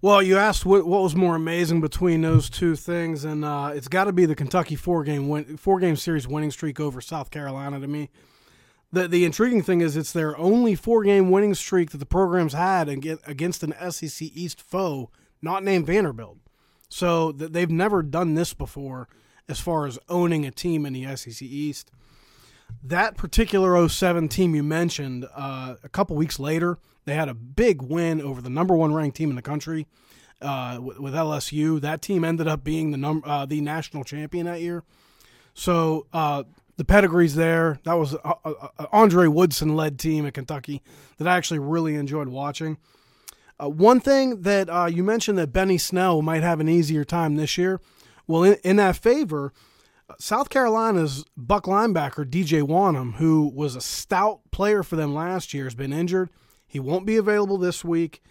Well, 0.00 0.22
you 0.22 0.36
asked 0.38 0.64
what 0.64 0.86
what 0.86 1.02
was 1.02 1.16
more 1.16 1.34
amazing 1.34 1.80
between 1.80 2.22
those 2.22 2.48
two 2.48 2.76
things, 2.76 3.24
and 3.24 3.44
uh, 3.44 3.72
it's 3.74 3.88
got 3.88 4.04
to 4.04 4.12
be 4.12 4.26
the 4.26 4.34
Kentucky 4.36 4.76
four 4.76 5.02
game 5.02 5.28
win, 5.28 5.56
four 5.56 5.80
game 5.80 5.96
series 5.96 6.28
winning 6.28 6.50
streak 6.50 6.78
over 6.78 7.00
South 7.00 7.30
Carolina. 7.30 7.80
To 7.80 7.88
me, 7.88 8.10
the 8.92 9.08
the 9.08 9.24
intriguing 9.24 9.62
thing 9.62 9.80
is 9.80 9.96
it's 9.96 10.12
their 10.12 10.38
only 10.38 10.74
four 10.74 11.02
game 11.02 11.30
winning 11.30 11.54
streak 11.54 11.90
that 11.90 11.98
the 11.98 12.06
program's 12.06 12.52
had 12.52 12.88
against 12.88 13.62
an 13.62 13.74
SEC 13.90 14.28
East 14.34 14.60
foe, 14.60 15.10
not 15.42 15.64
named 15.64 15.86
Vanderbilt. 15.86 16.38
So 16.88 17.32
they've 17.32 17.70
never 17.70 18.02
done 18.02 18.34
this 18.34 18.54
before, 18.54 19.08
as 19.48 19.60
far 19.60 19.86
as 19.86 19.98
owning 20.08 20.46
a 20.46 20.50
team 20.50 20.86
in 20.86 20.92
the 20.92 21.16
SEC 21.16 21.42
East. 21.42 21.90
That 22.82 23.16
particular 23.16 23.88
07 23.88 24.28
team 24.28 24.54
you 24.54 24.62
mentioned, 24.62 25.26
uh, 25.34 25.76
a 25.82 25.88
couple 25.88 26.16
weeks 26.16 26.38
later, 26.38 26.78
they 27.08 27.14
had 27.14 27.28
a 27.28 27.34
big 27.34 27.80
win 27.80 28.20
over 28.20 28.42
the 28.42 28.50
number 28.50 28.76
one 28.76 28.92
ranked 28.92 29.16
team 29.16 29.30
in 29.30 29.36
the 29.36 29.42
country 29.42 29.86
uh, 30.42 30.78
with, 30.80 31.00
with, 31.00 31.14
LSU. 31.14 31.80
That 31.80 32.02
team 32.02 32.22
ended 32.22 32.46
up 32.46 32.62
being 32.62 32.90
the 32.90 32.98
num- 32.98 33.22
uh, 33.24 33.46
the 33.46 33.60
national 33.60 34.04
champion 34.04 34.46
that 34.46 34.60
year. 34.60 34.84
So 35.54 36.06
uh, 36.12 36.44
the 36.76 36.84
pedigree's 36.84 37.34
there. 37.34 37.80
That 37.84 37.94
was 37.94 38.12
an 38.12 38.54
Andre 38.92 39.26
Woodson 39.26 39.74
led 39.74 39.98
team 39.98 40.26
at 40.26 40.34
Kentucky 40.34 40.82
that 41.16 41.26
I 41.26 41.36
actually 41.36 41.60
really 41.60 41.94
enjoyed 41.94 42.28
watching. 42.28 42.76
Uh, 43.60 43.68
one 43.68 44.00
thing 44.00 44.42
that 44.42 44.68
uh, 44.68 44.86
you 44.86 45.02
mentioned 45.02 45.38
that 45.38 45.52
Benny 45.52 45.78
Snell 45.78 46.22
might 46.22 46.42
have 46.42 46.60
an 46.60 46.68
easier 46.68 47.04
time 47.04 47.36
this 47.36 47.58
year. 47.58 47.80
Well, 48.26 48.44
in, 48.44 48.56
in 48.62 48.76
that 48.76 48.96
favor, 48.96 49.52
South 50.18 50.50
Carolina's 50.50 51.24
buck 51.36 51.64
linebacker 51.64 52.24
DJ 52.24 52.62
Wonnum, 52.62 53.14
who 53.14 53.50
was 53.52 53.74
a 53.74 53.80
stout 53.80 54.40
player 54.50 54.82
for 54.82 54.96
them 54.96 55.14
last 55.14 55.52
year, 55.54 55.64
has 55.64 55.74
been 55.74 55.92
injured. 55.92 56.28
He 56.68 56.78
won't 56.78 57.06
be 57.06 57.16
available 57.16 57.58
this 57.58 57.84
week. 57.84 58.22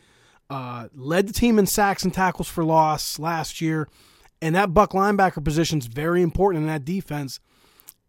Uh, 0.49 0.87
led 0.93 1.27
the 1.27 1.33
team 1.33 1.59
in 1.59 1.65
sacks 1.65 2.03
and 2.03 2.13
tackles 2.13 2.47
for 2.47 2.63
loss 2.63 3.19
last 3.19 3.59
year, 3.59 3.89
and 4.41 4.55
that 4.55 4.73
buck 4.73 4.91
linebacker 4.91 5.43
position 5.43 5.79
is 5.79 5.87
very 5.87 6.21
important 6.21 6.61
in 6.61 6.67
that 6.67 6.85
defense, 6.85 7.41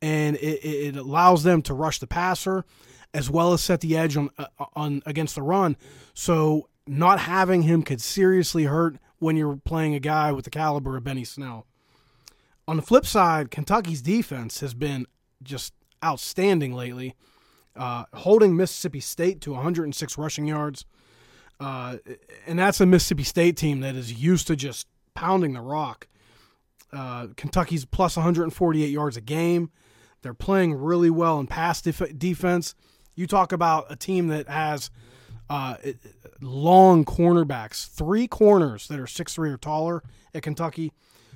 and 0.00 0.36
it, 0.36 0.64
it 0.64 0.96
allows 0.96 1.42
them 1.42 1.62
to 1.62 1.74
rush 1.74 1.98
the 1.98 2.06
passer 2.06 2.64
as 3.12 3.30
well 3.30 3.52
as 3.52 3.62
set 3.62 3.80
the 3.80 3.96
edge 3.96 4.16
on 4.16 4.30
uh, 4.38 4.46
on 4.76 5.02
against 5.04 5.34
the 5.34 5.42
run. 5.42 5.76
So 6.14 6.68
not 6.86 7.20
having 7.20 7.62
him 7.62 7.82
could 7.82 8.00
seriously 8.00 8.64
hurt 8.64 8.98
when 9.18 9.36
you're 9.36 9.56
playing 9.56 9.94
a 9.94 10.00
guy 10.00 10.30
with 10.30 10.44
the 10.44 10.50
caliber 10.50 10.96
of 10.96 11.04
Benny 11.04 11.24
Snell. 11.24 11.66
On 12.68 12.76
the 12.76 12.82
flip 12.82 13.06
side, 13.06 13.50
Kentucky's 13.50 14.02
defense 14.02 14.60
has 14.60 14.74
been 14.74 15.06
just 15.42 15.72
outstanding 16.04 16.74
lately 16.74 17.14
uh, 17.76 18.04
holding 18.14 18.56
Mississippi 18.56 19.00
State 19.00 19.40
to 19.42 19.52
106 19.52 20.18
rushing 20.18 20.46
yards. 20.46 20.84
Uh, 21.60 21.96
and 22.46 22.58
that's 22.58 22.80
a 22.80 22.86
Mississippi 22.86 23.24
State 23.24 23.56
team 23.56 23.80
that 23.80 23.96
is 23.96 24.12
used 24.12 24.46
to 24.46 24.56
just 24.56 24.86
pounding 25.14 25.54
the 25.54 25.60
rock. 25.60 26.06
Uh, 26.92 27.28
Kentucky's 27.36 27.84
plus 27.84 28.16
148 28.16 28.86
yards 28.86 29.16
a 29.16 29.20
game. 29.20 29.70
They're 30.22 30.34
playing 30.34 30.74
really 30.74 31.10
well 31.10 31.38
in 31.38 31.46
pass 31.46 31.82
def- 31.82 32.18
defense. 32.18 32.74
You 33.14 33.26
talk 33.26 33.52
about 33.52 33.86
a 33.90 33.96
team 33.96 34.28
that 34.28 34.48
has 34.48 34.90
uh, 35.50 35.76
long 36.40 37.04
cornerbacks, 37.04 37.88
three 37.88 38.26
corners 38.26 38.88
that 38.88 38.98
are 39.00 39.06
six 39.06 39.34
three 39.34 39.50
or 39.50 39.56
taller 39.56 40.02
at 40.34 40.42
Kentucky. 40.42 40.92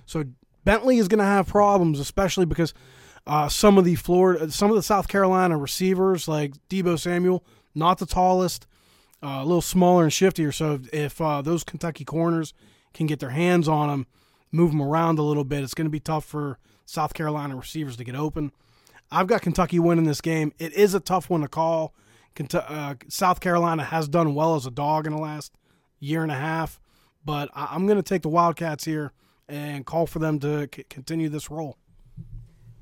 So 0.06 0.24
Bentley 0.64 0.98
is 0.98 1.08
going 1.08 1.18
to 1.18 1.24
have 1.24 1.46
problems, 1.46 1.98
especially 1.98 2.46
because 2.46 2.72
uh, 3.26 3.48
some 3.48 3.78
of 3.78 3.84
the 3.84 3.94
Florida, 3.94 4.50
some 4.50 4.70
of 4.70 4.76
the 4.76 4.82
South 4.82 5.08
Carolina 5.08 5.56
receivers 5.56 6.26
like 6.28 6.54
Deebo 6.68 6.98
Samuel, 6.98 7.44
not 7.74 7.98
the 7.98 8.06
tallest, 8.06 8.66
uh, 9.22 9.38
a 9.40 9.44
little 9.44 9.62
smaller 9.62 10.04
and 10.04 10.12
shiftier. 10.12 10.52
So 10.52 10.80
if 10.92 11.20
uh, 11.20 11.42
those 11.42 11.64
Kentucky 11.64 12.04
corners 12.04 12.52
can 12.92 13.06
get 13.06 13.20
their 13.20 13.30
hands 13.30 13.68
on 13.68 13.88
them, 13.88 14.06
move 14.50 14.72
them 14.72 14.82
around 14.82 15.18
a 15.18 15.22
little 15.22 15.44
bit, 15.44 15.62
it's 15.62 15.74
going 15.74 15.86
to 15.86 15.90
be 15.90 16.00
tough 16.00 16.24
for 16.24 16.58
South 16.84 17.14
Carolina 17.14 17.56
receivers 17.56 17.96
to 17.96 18.04
get 18.04 18.16
open. 18.16 18.52
I've 19.10 19.26
got 19.26 19.42
Kentucky 19.42 19.78
winning 19.78 20.04
this 20.04 20.20
game. 20.20 20.52
It 20.58 20.72
is 20.72 20.94
a 20.94 21.00
tough 21.00 21.30
one 21.30 21.42
to 21.42 21.48
call. 21.48 21.94
Uh, 22.54 22.94
South 23.08 23.40
Carolina 23.40 23.84
has 23.84 24.08
done 24.08 24.34
well 24.34 24.56
as 24.56 24.66
a 24.66 24.70
dog 24.70 25.06
in 25.06 25.14
the 25.14 25.20
last 25.20 25.52
year 26.00 26.22
and 26.22 26.32
a 26.32 26.36
half, 26.36 26.80
but 27.24 27.50
I'm 27.54 27.86
going 27.86 27.98
to 27.98 28.02
take 28.02 28.22
the 28.22 28.30
Wildcats 28.30 28.84
here 28.84 29.12
and 29.48 29.84
call 29.84 30.06
for 30.06 30.18
them 30.18 30.40
to 30.40 30.68
c- 30.74 30.84
continue 30.88 31.28
this 31.28 31.50
role. 31.50 31.76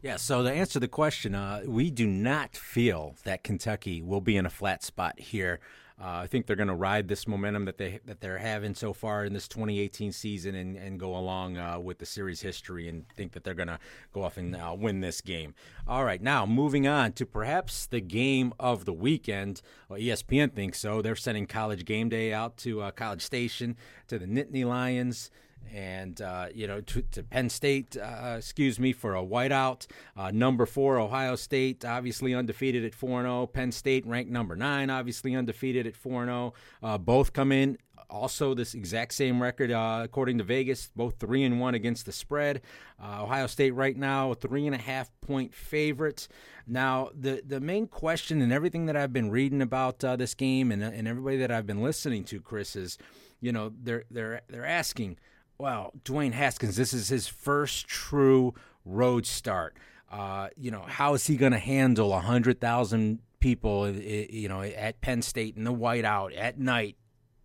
Yeah, 0.02 0.16
so 0.16 0.42
to 0.42 0.50
answer 0.50 0.80
the 0.80 0.88
question, 0.88 1.34
uh, 1.34 1.62
we 1.66 1.90
do 1.90 2.06
not 2.06 2.56
feel 2.56 3.16
that 3.24 3.44
Kentucky 3.44 4.00
will 4.00 4.22
be 4.22 4.38
in 4.38 4.46
a 4.46 4.50
flat 4.50 4.82
spot 4.82 5.20
here. 5.20 5.60
Uh, 6.00 6.20
I 6.22 6.26
think 6.26 6.46
they're 6.46 6.56
going 6.56 6.68
to 6.68 6.74
ride 6.74 7.08
this 7.08 7.28
momentum 7.28 7.66
that 7.66 7.76
they 7.76 8.00
that 8.06 8.22
they're 8.22 8.38
having 8.38 8.74
so 8.74 8.94
far 8.94 9.26
in 9.26 9.34
this 9.34 9.46
2018 9.46 10.12
season 10.12 10.54
and, 10.54 10.74
and 10.74 10.98
go 10.98 11.14
along 11.14 11.58
uh, 11.58 11.78
with 11.78 11.98
the 11.98 12.06
series 12.06 12.40
history 12.40 12.88
and 12.88 13.06
think 13.10 13.32
that 13.32 13.44
they're 13.44 13.52
going 13.52 13.68
to 13.68 13.78
go 14.14 14.22
off 14.22 14.38
and 14.38 14.56
uh, 14.56 14.74
win 14.74 15.00
this 15.00 15.20
game. 15.20 15.54
All 15.86 16.06
right, 16.06 16.22
now 16.22 16.46
moving 16.46 16.88
on 16.88 17.12
to 17.12 17.26
perhaps 17.26 17.84
the 17.84 18.00
game 18.00 18.54
of 18.58 18.86
the 18.86 18.94
weekend. 18.94 19.60
Well, 19.90 20.00
ESPN 20.00 20.54
thinks 20.54 20.80
so. 20.80 21.02
They're 21.02 21.14
sending 21.14 21.46
College 21.46 21.84
Game 21.84 22.08
Day 22.08 22.32
out 22.32 22.56
to 22.58 22.80
uh, 22.80 22.90
College 22.92 23.20
Station 23.20 23.76
to 24.08 24.18
the 24.18 24.24
Nittany 24.24 24.64
Lions 24.64 25.30
and 25.72 26.20
uh, 26.20 26.48
you 26.54 26.66
know 26.66 26.80
to, 26.80 27.02
to 27.02 27.22
Penn 27.22 27.48
State, 27.48 27.96
uh, 27.96 28.36
excuse 28.38 28.78
me, 28.78 28.92
for 28.92 29.14
a 29.14 29.22
whiteout. 29.22 29.86
Uh, 30.16 30.30
number 30.30 30.66
four, 30.66 30.98
Ohio 30.98 31.36
State, 31.36 31.84
obviously 31.84 32.34
undefeated 32.34 32.84
at 32.84 32.94
four 32.94 33.20
and 33.20 33.26
zero. 33.26 33.42
Oh. 33.42 33.46
Penn 33.46 33.72
State 33.72 34.06
ranked 34.06 34.30
number 34.30 34.56
nine, 34.56 34.90
obviously 34.90 35.34
undefeated 35.34 35.86
at 35.86 35.96
four 35.96 36.22
and 36.22 36.28
zero. 36.28 36.54
Oh. 36.82 36.88
Uh, 36.88 36.98
both 36.98 37.32
come 37.32 37.52
in 37.52 37.78
also 38.08 38.54
this 38.54 38.74
exact 38.74 39.14
same 39.14 39.40
record 39.40 39.70
uh, 39.70 40.00
according 40.02 40.38
to 40.38 40.44
Vegas, 40.44 40.90
both 40.96 41.18
three 41.20 41.44
and 41.44 41.60
one 41.60 41.74
against 41.74 42.06
the 42.06 42.12
spread. 42.12 42.60
Uh, 43.02 43.22
Ohio 43.22 43.46
State 43.46 43.70
right 43.72 43.96
now 43.96 44.34
three 44.34 44.66
and 44.66 44.74
a 44.74 44.78
half 44.78 45.10
point 45.20 45.54
favorite. 45.54 46.26
Now 46.66 47.10
the 47.14 47.42
the 47.46 47.60
main 47.60 47.86
question 47.86 48.42
and 48.42 48.52
everything 48.52 48.86
that 48.86 48.96
I've 48.96 49.12
been 49.12 49.30
reading 49.30 49.62
about 49.62 50.00
this 50.00 50.34
game 50.34 50.72
and 50.72 50.82
and 50.82 51.06
everybody 51.06 51.36
that 51.38 51.50
I've 51.50 51.66
been 51.66 51.82
listening 51.82 52.24
to, 52.24 52.40
Chris, 52.40 52.76
is 52.76 52.98
you 53.40 53.52
know 53.52 53.72
they're 53.82 54.04
they're 54.10 54.42
they're 54.48 54.66
asking 54.66 55.18
well, 55.60 55.92
Dwayne 56.04 56.32
Haskins, 56.32 56.76
this 56.76 56.94
is 56.94 57.08
his 57.08 57.28
first 57.28 57.86
true 57.86 58.54
road 58.84 59.26
start. 59.26 59.76
Uh, 60.10 60.48
you 60.56 60.70
know, 60.70 60.82
how 60.86 61.14
is 61.14 61.26
he 61.26 61.36
going 61.36 61.52
to 61.52 61.58
handle 61.58 62.10
100,000 62.10 63.20
people, 63.38 63.90
you 63.90 64.48
know, 64.48 64.62
at 64.62 65.00
Penn 65.00 65.22
State 65.22 65.56
in 65.56 65.64
the 65.64 65.72
whiteout 65.72 66.36
at 66.36 66.58
night? 66.58 66.96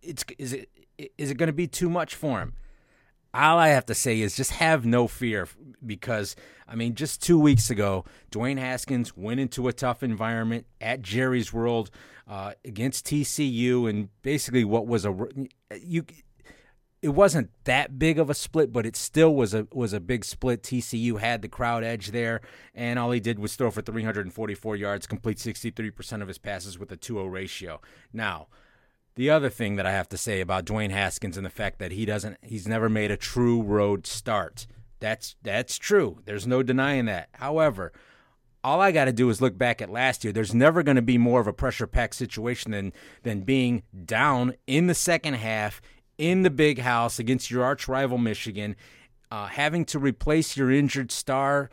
It's 0.02 0.24
is 0.38 0.52
it 0.52 0.70
is 1.18 1.30
it 1.30 1.36
going 1.36 1.48
to 1.48 1.52
be 1.52 1.66
too 1.66 1.90
much 1.90 2.14
for 2.14 2.40
him? 2.40 2.54
All 3.34 3.58
I 3.58 3.68
have 3.68 3.84
to 3.86 3.94
say 3.94 4.20
is 4.20 4.34
just 4.34 4.52
have 4.52 4.86
no 4.86 5.06
fear 5.06 5.46
because 5.84 6.36
I 6.66 6.74
mean, 6.74 6.94
just 6.94 7.22
two 7.22 7.38
weeks 7.38 7.70
ago, 7.70 8.04
Dwayne 8.30 8.58
Haskins 8.58 9.16
went 9.16 9.40
into 9.40 9.68
a 9.68 9.72
tough 9.72 10.02
environment 10.02 10.66
at 10.80 11.02
Jerry's 11.02 11.52
World 11.52 11.90
uh, 12.26 12.52
against 12.64 13.06
TCU, 13.06 13.88
and 13.88 14.08
basically 14.22 14.64
what 14.64 14.86
was 14.86 15.04
a 15.04 15.14
you 15.80 16.04
it 17.02 17.10
wasn't 17.10 17.50
that 17.64 17.98
big 17.98 18.18
of 18.18 18.30
a 18.30 18.34
split, 18.34 18.72
but 18.72 18.86
it 18.86 18.96
still 18.96 19.34
was 19.34 19.54
a 19.54 19.66
was 19.72 19.92
a 19.92 20.00
big 20.00 20.24
split. 20.24 20.62
TCU 20.62 21.20
had 21.20 21.42
the 21.42 21.48
crowd 21.48 21.84
edge 21.84 22.10
there, 22.10 22.40
and 22.74 22.98
all 22.98 23.10
he 23.10 23.20
did 23.20 23.38
was 23.38 23.54
throw 23.54 23.70
for 23.70 23.82
344 23.82 24.76
yards, 24.76 25.06
complete 25.06 25.38
63% 25.38 26.22
of 26.22 26.28
his 26.28 26.38
passes 26.38 26.78
with 26.78 26.90
a 26.90 26.96
2-0 26.96 27.30
ratio. 27.30 27.80
Now, 28.12 28.48
the 29.14 29.30
other 29.30 29.50
thing 29.50 29.76
that 29.76 29.86
I 29.86 29.92
have 29.92 30.08
to 30.10 30.16
say 30.16 30.40
about 30.40 30.64
Dwayne 30.64 30.90
Haskins 30.90 31.36
and 31.36 31.44
the 31.44 31.50
fact 31.50 31.78
that 31.78 31.92
he 31.92 32.04
doesn't 32.04 32.38
he's 32.42 32.66
never 32.66 32.88
made 32.88 33.10
a 33.10 33.16
true 33.16 33.62
road 33.62 34.06
start. 34.06 34.66
That's 35.00 35.36
that's 35.42 35.78
true. 35.78 36.20
There's 36.24 36.46
no 36.46 36.62
denying 36.62 37.04
that. 37.06 37.28
However, 37.32 37.92
all 38.64 38.80
I 38.80 38.90
got 38.90 39.04
to 39.04 39.12
do 39.12 39.30
is 39.30 39.40
look 39.40 39.56
back 39.56 39.80
at 39.80 39.90
last 39.90 40.24
year. 40.24 40.32
There's 40.32 40.54
never 40.54 40.82
going 40.82 40.96
to 40.96 41.02
be 41.02 41.18
more 41.18 41.40
of 41.40 41.46
a 41.46 41.52
pressure 41.52 41.86
packed 41.86 42.14
situation 42.14 42.72
than 42.72 42.92
than 43.22 43.42
being 43.42 43.82
down 44.04 44.54
in 44.66 44.86
the 44.86 44.94
second 44.94 45.34
half 45.34 45.80
in 46.18 46.42
the 46.42 46.50
big 46.50 46.80
house 46.80 47.18
against 47.18 47.50
your 47.50 47.64
arch 47.64 47.88
rival 47.88 48.18
Michigan, 48.18 48.76
uh, 49.30 49.46
having 49.46 49.84
to 49.86 49.98
replace 49.98 50.56
your 50.56 50.70
injured 50.70 51.10
star 51.10 51.70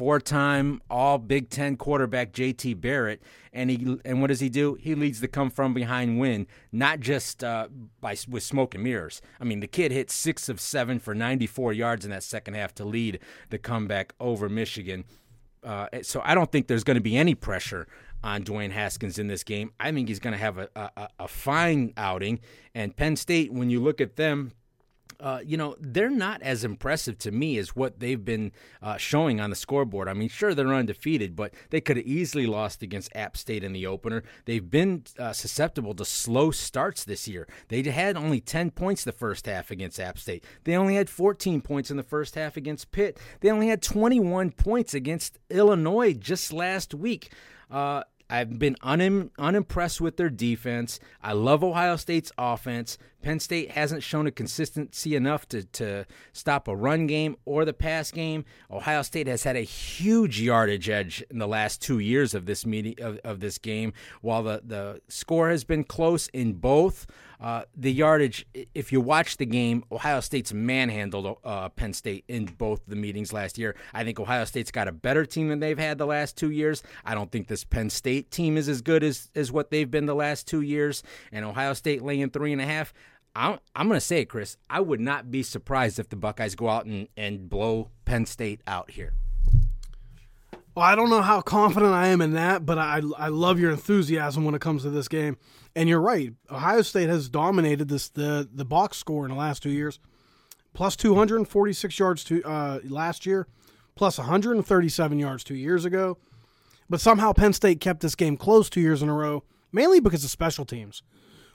four-time 0.00 0.80
All 0.88 1.18
Big 1.18 1.50
Ten 1.50 1.76
quarterback 1.76 2.32
J.T. 2.32 2.72
Barrett, 2.74 3.20
and 3.52 3.68
he 3.68 3.98
and 4.04 4.20
what 4.20 4.28
does 4.28 4.40
he 4.40 4.48
do? 4.48 4.74
He 4.74 4.94
leads 4.94 5.20
the 5.20 5.28
come 5.28 5.50
from 5.50 5.74
behind 5.74 6.18
win, 6.18 6.46
not 6.72 7.00
just 7.00 7.44
uh, 7.44 7.68
by 8.00 8.16
with 8.28 8.42
smoke 8.42 8.74
and 8.74 8.84
mirrors. 8.84 9.20
I 9.40 9.44
mean, 9.44 9.60
the 9.60 9.66
kid 9.66 9.92
hit 9.92 10.10
six 10.10 10.48
of 10.48 10.60
seven 10.60 11.00
for 11.00 11.14
94 11.14 11.74
yards 11.74 12.04
in 12.04 12.10
that 12.12 12.22
second 12.22 12.54
half 12.54 12.74
to 12.76 12.84
lead 12.84 13.18
the 13.50 13.58
comeback 13.58 14.14
over 14.18 14.48
Michigan. 14.48 15.04
Uh, 15.62 15.88
so 16.00 16.22
I 16.24 16.34
don't 16.34 16.50
think 16.50 16.68
there's 16.68 16.84
going 16.84 16.94
to 16.94 17.02
be 17.02 17.18
any 17.18 17.34
pressure 17.34 17.86
on 18.22 18.44
Dwayne 18.44 18.70
Haskins 18.70 19.18
in 19.18 19.26
this 19.26 19.42
game. 19.42 19.72
I 19.80 19.92
think 19.92 20.08
he's 20.08 20.18
going 20.18 20.32
to 20.32 20.38
have 20.38 20.58
a, 20.58 20.68
a, 20.76 21.08
a, 21.20 21.28
fine 21.28 21.92
outing. 21.96 22.40
And 22.74 22.96
Penn 22.96 23.16
State, 23.16 23.52
when 23.52 23.70
you 23.70 23.80
look 23.80 24.00
at 24.00 24.16
them, 24.16 24.52
uh, 25.20 25.40
you 25.44 25.56
know, 25.56 25.76
they're 25.78 26.10
not 26.10 26.42
as 26.42 26.64
impressive 26.64 27.18
to 27.18 27.30
me 27.30 27.58
as 27.58 27.76
what 27.76 28.00
they've 28.00 28.24
been 28.24 28.52
uh, 28.82 28.96
showing 28.96 29.40
on 29.40 29.50
the 29.50 29.56
scoreboard. 29.56 30.08
I 30.08 30.14
mean, 30.14 30.28
sure, 30.28 30.54
they're 30.54 30.72
undefeated, 30.72 31.36
but 31.36 31.52
they 31.70 31.80
could 31.80 31.98
have 31.98 32.06
easily 32.06 32.46
lost 32.46 32.82
against 32.82 33.14
App 33.14 33.36
State 33.36 33.62
in 33.62 33.72
the 33.72 33.86
opener. 33.86 34.22
They've 34.46 34.68
been 34.68 35.04
uh, 35.18 35.32
susceptible 35.32 35.94
to 35.94 36.04
slow 36.04 36.50
starts 36.50 37.04
this 37.04 37.28
year. 37.28 37.46
They 37.68 37.82
had 37.82 38.16
only 38.16 38.40
10 38.40 38.70
points 38.70 39.04
the 39.04 39.12
first 39.12 39.46
half 39.46 39.70
against 39.70 40.00
App 40.00 40.18
State. 40.18 40.44
They 40.64 40.76
only 40.76 40.96
had 40.96 41.10
14 41.10 41.60
points 41.60 41.90
in 41.90 41.96
the 41.96 42.02
first 42.02 42.34
half 42.34 42.56
against 42.56 42.90
Pitt. 42.90 43.18
They 43.40 43.50
only 43.50 43.68
had 43.68 43.82
21 43.82 44.52
points 44.52 44.94
against 44.94 45.38
Illinois 45.50 46.14
just 46.14 46.52
last 46.52 46.94
week. 46.94 47.32
Uh, 47.70 48.02
I've 48.30 48.60
been 48.60 48.76
unim- 48.76 49.30
unimpressed 49.38 50.00
with 50.00 50.16
their 50.16 50.30
defense. 50.30 51.00
I 51.20 51.32
love 51.32 51.64
Ohio 51.64 51.96
State's 51.96 52.30
offense. 52.38 52.96
Penn 53.22 53.40
State 53.40 53.72
hasn't 53.72 54.02
shown 54.02 54.26
a 54.26 54.30
consistency 54.30 55.14
enough 55.14 55.48
to, 55.48 55.64
to 55.64 56.06
stop 56.32 56.68
a 56.68 56.74
run 56.74 57.06
game 57.06 57.36
or 57.44 57.64
the 57.64 57.72
pass 57.72 58.10
game. 58.10 58.44
Ohio 58.70 59.02
State 59.02 59.26
has 59.26 59.42
had 59.42 59.56
a 59.56 59.60
huge 59.60 60.40
yardage 60.40 60.88
edge 60.88 61.22
in 61.30 61.38
the 61.38 61.48
last 61.48 61.82
two 61.82 61.98
years 61.98 62.34
of 62.34 62.46
this 62.46 62.64
meeting 62.64 62.94
of, 63.00 63.18
of 63.24 63.40
this 63.40 63.58
game. 63.58 63.92
While 64.20 64.42
the, 64.42 64.62
the 64.64 65.00
score 65.08 65.50
has 65.50 65.64
been 65.64 65.84
close 65.84 66.28
in 66.28 66.54
both, 66.54 67.06
uh, 67.40 67.62
the 67.74 67.90
yardage, 67.90 68.46
if 68.74 68.92
you 68.92 69.00
watch 69.00 69.38
the 69.38 69.46
game, 69.46 69.82
Ohio 69.90 70.20
State's 70.20 70.52
manhandled 70.52 71.38
uh, 71.42 71.70
Penn 71.70 71.94
State 71.94 72.24
in 72.28 72.44
both 72.44 72.82
the 72.86 72.96
meetings 72.96 73.32
last 73.32 73.56
year. 73.56 73.74
I 73.94 74.04
think 74.04 74.20
Ohio 74.20 74.44
State's 74.44 74.70
got 74.70 74.88
a 74.88 74.92
better 74.92 75.24
team 75.24 75.48
than 75.48 75.58
they've 75.58 75.78
had 75.78 75.96
the 75.96 76.06
last 76.06 76.36
two 76.36 76.50
years. 76.50 76.82
I 77.02 77.14
don't 77.14 77.32
think 77.32 77.48
this 77.48 77.64
Penn 77.64 77.88
State 77.88 78.30
team 78.30 78.58
is 78.58 78.68
as 78.68 78.82
good 78.82 79.02
as, 79.02 79.30
as 79.34 79.50
what 79.50 79.70
they've 79.70 79.90
been 79.90 80.04
the 80.04 80.14
last 80.14 80.46
two 80.46 80.60
years. 80.60 81.02
And 81.32 81.46
Ohio 81.46 81.72
State 81.72 82.02
laying 82.02 82.28
three 82.28 82.52
and 82.52 82.60
a 82.60 82.66
half. 82.66 82.92
I'm, 83.34 83.58
I'm 83.76 83.86
going 83.88 83.98
to 83.98 84.04
say 84.04 84.20
it, 84.20 84.26
Chris. 84.26 84.56
I 84.68 84.80
would 84.80 85.00
not 85.00 85.30
be 85.30 85.42
surprised 85.42 85.98
if 85.98 86.08
the 86.08 86.16
Buckeyes 86.16 86.54
go 86.54 86.68
out 86.68 86.86
and, 86.86 87.08
and 87.16 87.48
blow 87.48 87.90
Penn 88.04 88.26
State 88.26 88.60
out 88.66 88.90
here. 88.92 89.12
Well, 90.74 90.84
I 90.84 90.94
don't 90.94 91.10
know 91.10 91.22
how 91.22 91.40
confident 91.40 91.92
I 91.92 92.08
am 92.08 92.20
in 92.20 92.32
that, 92.32 92.64
but 92.64 92.78
I 92.78 93.02
I 93.18 93.28
love 93.28 93.58
your 93.58 93.72
enthusiasm 93.72 94.44
when 94.44 94.54
it 94.54 94.60
comes 94.60 94.82
to 94.84 94.90
this 94.90 95.08
game. 95.08 95.36
And 95.74 95.88
you're 95.88 96.00
right. 96.00 96.32
Ohio 96.50 96.82
State 96.82 97.08
has 97.08 97.28
dominated 97.28 97.88
this 97.88 98.08
the 98.08 98.48
the 98.52 98.64
box 98.64 98.96
score 98.96 99.24
in 99.24 99.32
the 99.32 99.36
last 99.36 99.62
two 99.62 99.70
years. 99.70 99.98
Plus 100.72 100.94
246 100.94 101.98
yards 101.98 102.22
to 102.24 102.42
uh, 102.44 102.78
last 102.84 103.26
year, 103.26 103.48
plus 103.96 104.18
137 104.18 105.18
yards 105.18 105.42
two 105.42 105.56
years 105.56 105.84
ago. 105.84 106.16
But 106.88 107.00
somehow 107.00 107.32
Penn 107.32 107.52
State 107.52 107.80
kept 107.80 108.00
this 108.00 108.14
game 108.14 108.36
close 108.36 108.70
two 108.70 108.80
years 108.80 109.02
in 109.02 109.08
a 109.08 109.14
row, 109.14 109.42
mainly 109.72 109.98
because 109.98 110.22
of 110.22 110.30
special 110.30 110.64
teams. 110.64 111.02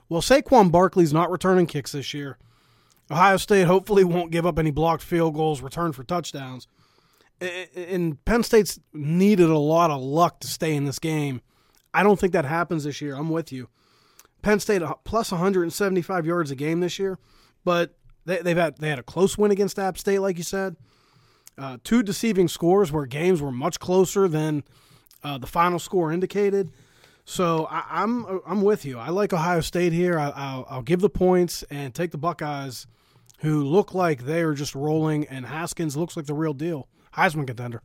Well, 0.10 0.22
Saquon 0.22 0.72
Barkley's 0.72 1.14
not 1.14 1.32
returning 1.32 1.66
kicks 1.66 1.92
this 1.92 2.14
year. 2.14 2.38
Ohio 3.10 3.38
State 3.38 3.68
hopefully 3.68 4.04
won't 4.04 4.32
give 4.32 4.46
up 4.46 4.58
any 4.58 4.72
blocked 4.72 5.04
field 5.04 5.36
goals, 5.36 5.62
return 5.62 5.92
for 5.92 6.04
touchdowns 6.04 6.68
and 7.42 8.24
Penn 8.26 8.44
State's 8.44 8.80
needed 8.94 9.50
a 9.50 9.58
lot 9.58 9.92
of 9.92 10.02
luck 10.02 10.40
to 10.42 10.48
stay 10.48 10.76
in 10.76 10.86
this 10.86 11.00
game. 11.00 11.42
I 11.94 12.04
don't 12.04 12.20
think 12.20 12.34
that 12.34 12.46
happens 12.46 12.84
this 12.84 13.02
year. 13.02 13.16
I'm 13.16 13.30
with 13.30 13.52
you. 13.52 13.70
Penn 14.42 14.60
State 14.60 14.82
uh, 14.82 14.96
plus 15.04 15.32
175 15.32 16.26
yards 16.26 16.52
a 16.52 16.56
game 16.56 16.80
this 16.80 17.00
year, 17.00 17.18
but 17.64 17.98
they, 18.26 18.38
have 18.38 18.58
had 18.58 18.78
they 18.78 18.90
had 18.90 19.00
a 19.00 19.04
close 19.04 19.38
win 19.38 19.52
against 19.52 19.80
App 19.80 19.98
State, 19.98 20.20
like 20.20 20.38
you 20.38 20.44
said. 20.44 20.76
Uh, 21.58 21.78
two 21.84 22.04
deceiving 22.04 22.48
scores 22.48 22.92
where 22.92 23.06
games 23.06 23.42
were 23.42 23.52
much 23.52 23.80
closer 23.80 24.28
than 24.28 24.64
uh, 25.24 25.38
the 25.38 25.48
final 25.48 25.80
score 25.80 26.12
indicated. 26.12 26.72
So 27.26 27.66
I, 27.70 28.04
am 28.04 28.26
I'm, 28.28 28.42
I'm 28.46 28.62
with 28.62 28.86
you. 28.86 29.00
I 29.00 29.10
like 29.10 29.34
Ohio 29.34 29.62
State 29.62 29.94
here. 29.94 30.18
I, 30.18 30.28
will 30.28 30.66
I'll 30.70 30.82
give 30.84 31.02
the 31.02 31.10
points 31.10 31.64
and 31.72 31.94
take 31.94 32.12
the 32.12 32.18
Buckeyes, 32.20 32.86
who 33.40 33.64
look 33.64 33.94
like 33.94 34.26
they 34.26 34.44
are 34.44 34.54
just 34.54 34.76
rolling, 34.76 35.26
and 35.26 35.48
Haskins 35.48 35.98
looks 35.98 36.16
like 36.16 36.28
the 36.28 36.34
real 36.36 36.54
deal, 36.54 36.88
Heisman 37.16 37.48
contender. 37.48 37.82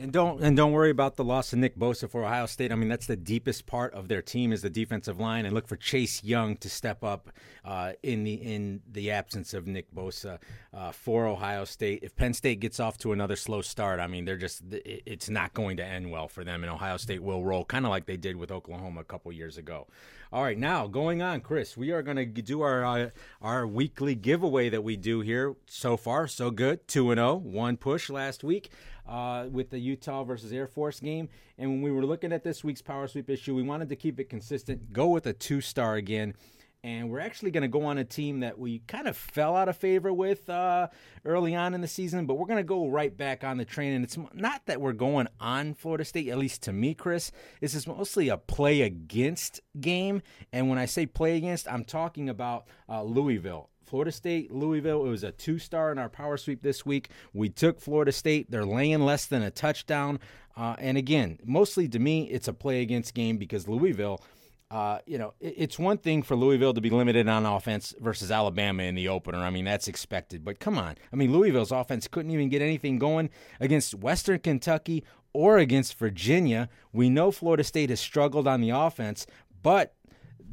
And 0.00 0.12
don't 0.12 0.42
and 0.42 0.56
don't 0.56 0.72
worry 0.72 0.88
about 0.88 1.16
the 1.16 1.24
loss 1.24 1.52
of 1.52 1.58
Nick 1.58 1.76
Bosa 1.76 2.08
for 2.10 2.24
Ohio 2.24 2.46
State. 2.46 2.72
I 2.72 2.74
mean, 2.74 2.88
that's 2.88 3.04
the 3.04 3.18
deepest 3.18 3.66
part 3.66 3.92
of 3.92 4.08
their 4.08 4.22
team 4.22 4.50
is 4.50 4.62
the 4.62 4.70
defensive 4.70 5.20
line, 5.20 5.44
and 5.44 5.52
look 5.52 5.68
for 5.68 5.76
Chase 5.76 6.24
Young 6.24 6.56
to 6.56 6.70
step 6.70 7.04
up 7.04 7.28
uh, 7.66 7.92
in 8.02 8.24
the 8.24 8.32
in 8.32 8.80
the 8.90 9.10
absence 9.10 9.52
of 9.52 9.66
Nick 9.66 9.94
Bosa 9.94 10.38
uh, 10.72 10.90
for 10.92 11.26
Ohio 11.26 11.66
State. 11.66 11.98
If 12.02 12.16
Penn 12.16 12.32
State 12.32 12.60
gets 12.60 12.80
off 12.80 12.96
to 12.98 13.12
another 13.12 13.36
slow 13.36 13.60
start, 13.60 14.00
I 14.00 14.06
mean, 14.06 14.24
they're 14.24 14.38
just 14.38 14.62
it's 14.70 15.28
not 15.28 15.52
going 15.52 15.76
to 15.76 15.84
end 15.84 16.10
well 16.10 16.28
for 16.28 16.44
them, 16.44 16.64
and 16.64 16.72
Ohio 16.72 16.96
State 16.96 17.22
will 17.22 17.44
roll 17.44 17.66
kind 17.66 17.84
of 17.84 17.90
like 17.90 18.06
they 18.06 18.16
did 18.16 18.36
with 18.36 18.50
Oklahoma 18.50 19.02
a 19.02 19.04
couple 19.04 19.30
years 19.32 19.58
ago. 19.58 19.86
All 20.32 20.42
right, 20.42 20.56
now 20.56 20.86
going 20.86 21.20
on, 21.20 21.40
Chris, 21.40 21.76
we 21.76 21.90
are 21.90 22.02
going 22.02 22.16
to 22.16 22.24
do 22.24 22.62
our 22.62 22.84
uh, 22.86 23.10
our 23.42 23.66
weekly 23.66 24.14
giveaway 24.14 24.70
that 24.70 24.82
we 24.82 24.96
do 24.96 25.20
here. 25.20 25.56
So 25.66 25.98
far, 25.98 26.26
so 26.26 26.50
good. 26.50 26.88
Two 26.88 27.10
and 27.10 27.18
zero, 27.18 27.32
oh, 27.32 27.36
one 27.36 27.76
push 27.76 28.08
last 28.08 28.42
week 28.42 28.70
uh, 29.10 29.46
with 29.50 29.70
the 29.70 29.78
Utah 29.78 30.24
versus 30.24 30.52
Air 30.52 30.68
Force 30.68 31.00
game. 31.00 31.28
And 31.58 31.68
when 31.70 31.82
we 31.82 31.90
were 31.90 32.06
looking 32.06 32.32
at 32.32 32.44
this 32.44 32.62
week's 32.62 32.80
power 32.80 33.08
sweep 33.08 33.28
issue, 33.28 33.54
we 33.54 33.62
wanted 33.62 33.88
to 33.88 33.96
keep 33.96 34.20
it 34.20 34.30
consistent, 34.30 34.92
go 34.92 35.08
with 35.08 35.26
a 35.26 35.32
two 35.32 35.60
star 35.60 35.96
again. 35.96 36.34
And 36.82 37.10
we're 37.10 37.20
actually 37.20 37.50
going 37.50 37.60
to 37.60 37.68
go 37.68 37.84
on 37.84 37.98
a 37.98 38.04
team 38.04 38.40
that 38.40 38.58
we 38.58 38.78
kind 38.86 39.06
of 39.06 39.14
fell 39.14 39.54
out 39.54 39.68
of 39.68 39.76
favor 39.76 40.14
with 40.14 40.48
uh, 40.48 40.88
early 41.26 41.54
on 41.54 41.74
in 41.74 41.82
the 41.82 41.88
season, 41.88 42.24
but 42.24 42.36
we're 42.36 42.46
going 42.46 42.56
to 42.56 42.64
go 42.64 42.88
right 42.88 43.14
back 43.14 43.44
on 43.44 43.58
the 43.58 43.66
train. 43.66 43.92
And 43.92 44.02
it's 44.02 44.16
not 44.32 44.64
that 44.64 44.80
we're 44.80 44.94
going 44.94 45.28
on 45.38 45.74
Florida 45.74 46.06
State, 46.06 46.28
at 46.28 46.38
least 46.38 46.62
to 46.62 46.72
me, 46.72 46.94
Chris. 46.94 47.32
This 47.60 47.74
is 47.74 47.86
mostly 47.86 48.30
a 48.30 48.38
play 48.38 48.80
against 48.80 49.60
game. 49.78 50.22
And 50.54 50.70
when 50.70 50.78
I 50.78 50.86
say 50.86 51.04
play 51.04 51.36
against, 51.36 51.70
I'm 51.70 51.84
talking 51.84 52.30
about 52.30 52.64
uh, 52.88 53.02
Louisville. 53.02 53.69
Florida 53.90 54.12
State, 54.12 54.52
Louisville. 54.52 55.04
It 55.04 55.08
was 55.08 55.24
a 55.24 55.32
two 55.32 55.58
star 55.58 55.90
in 55.90 55.98
our 55.98 56.08
power 56.08 56.36
sweep 56.36 56.62
this 56.62 56.86
week. 56.86 57.10
We 57.34 57.48
took 57.48 57.80
Florida 57.80 58.12
State. 58.12 58.48
They're 58.48 58.64
laying 58.64 59.00
less 59.00 59.26
than 59.26 59.42
a 59.42 59.50
touchdown. 59.50 60.20
Uh, 60.56 60.76
and 60.78 60.96
again, 60.96 61.40
mostly 61.44 61.88
to 61.88 61.98
me, 61.98 62.30
it's 62.30 62.46
a 62.46 62.52
play 62.52 62.82
against 62.82 63.14
game 63.14 63.36
because 63.36 63.66
Louisville. 63.66 64.22
Uh, 64.70 65.00
you 65.04 65.18
know, 65.18 65.34
it's 65.40 65.80
one 65.80 65.98
thing 65.98 66.22
for 66.22 66.36
Louisville 66.36 66.72
to 66.72 66.80
be 66.80 66.90
limited 66.90 67.28
on 67.28 67.44
offense 67.44 67.92
versus 67.98 68.30
Alabama 68.30 68.84
in 68.84 68.94
the 68.94 69.08
opener. 69.08 69.38
I 69.38 69.50
mean, 69.50 69.64
that's 69.64 69.88
expected. 69.88 70.44
But 70.44 70.60
come 70.60 70.78
on. 70.78 70.94
I 71.12 71.16
mean, 71.16 71.32
Louisville's 71.32 71.72
offense 71.72 72.06
couldn't 72.06 72.30
even 72.30 72.48
get 72.48 72.62
anything 72.62 73.00
going 73.00 73.30
against 73.58 73.96
Western 73.96 74.38
Kentucky 74.38 75.02
or 75.32 75.58
against 75.58 75.98
Virginia. 75.98 76.68
We 76.92 77.10
know 77.10 77.32
Florida 77.32 77.64
State 77.64 77.90
has 77.90 77.98
struggled 77.98 78.46
on 78.46 78.60
the 78.60 78.70
offense, 78.70 79.26
but 79.60 79.94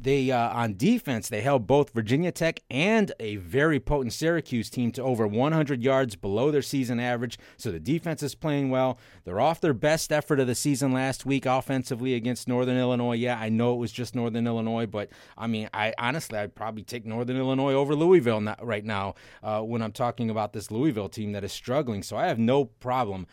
they 0.00 0.30
uh, 0.30 0.50
on 0.50 0.76
defense 0.76 1.28
they 1.28 1.40
held 1.40 1.66
both 1.66 1.90
Virginia 1.90 2.30
Tech 2.30 2.60
and 2.70 3.12
a 3.18 3.36
very 3.36 3.80
potent 3.80 4.12
Syracuse 4.12 4.70
team 4.70 4.92
to 4.92 5.02
over 5.02 5.26
100 5.26 5.82
yards 5.82 6.14
below 6.16 6.50
their 6.50 6.62
season 6.62 7.00
average. 7.00 7.38
So 7.56 7.70
the 7.70 7.80
defense 7.80 8.22
is 8.22 8.34
playing 8.34 8.70
well. 8.70 8.98
They're 9.24 9.40
off 9.40 9.60
their 9.60 9.74
best 9.74 10.12
effort 10.12 10.40
of 10.40 10.46
the 10.46 10.54
season 10.54 10.92
last 10.92 11.26
week 11.26 11.46
offensively 11.46 12.14
against 12.14 12.48
Northern 12.48 12.76
Illinois. 12.76 13.16
Yeah, 13.16 13.38
I 13.38 13.48
know 13.48 13.74
it 13.74 13.78
was 13.78 13.92
just 13.92 14.14
Northern 14.14 14.46
Illinois, 14.46 14.86
but 14.86 15.10
I 15.36 15.46
mean, 15.46 15.68
I 15.74 15.94
honestly 15.98 16.38
I'd 16.38 16.54
probably 16.54 16.84
take 16.84 17.04
Northern 17.04 17.36
Illinois 17.36 17.74
over 17.74 17.94
Louisville 17.94 18.54
right 18.62 18.84
now 18.84 19.14
uh, 19.42 19.60
when 19.62 19.82
I'm 19.82 19.92
talking 19.92 20.30
about 20.30 20.52
this 20.52 20.70
Louisville 20.70 21.08
team 21.08 21.32
that 21.32 21.44
is 21.44 21.52
struggling. 21.52 22.02
So 22.02 22.16
I 22.16 22.26
have 22.26 22.38
no 22.38 22.66
problem 22.66 23.26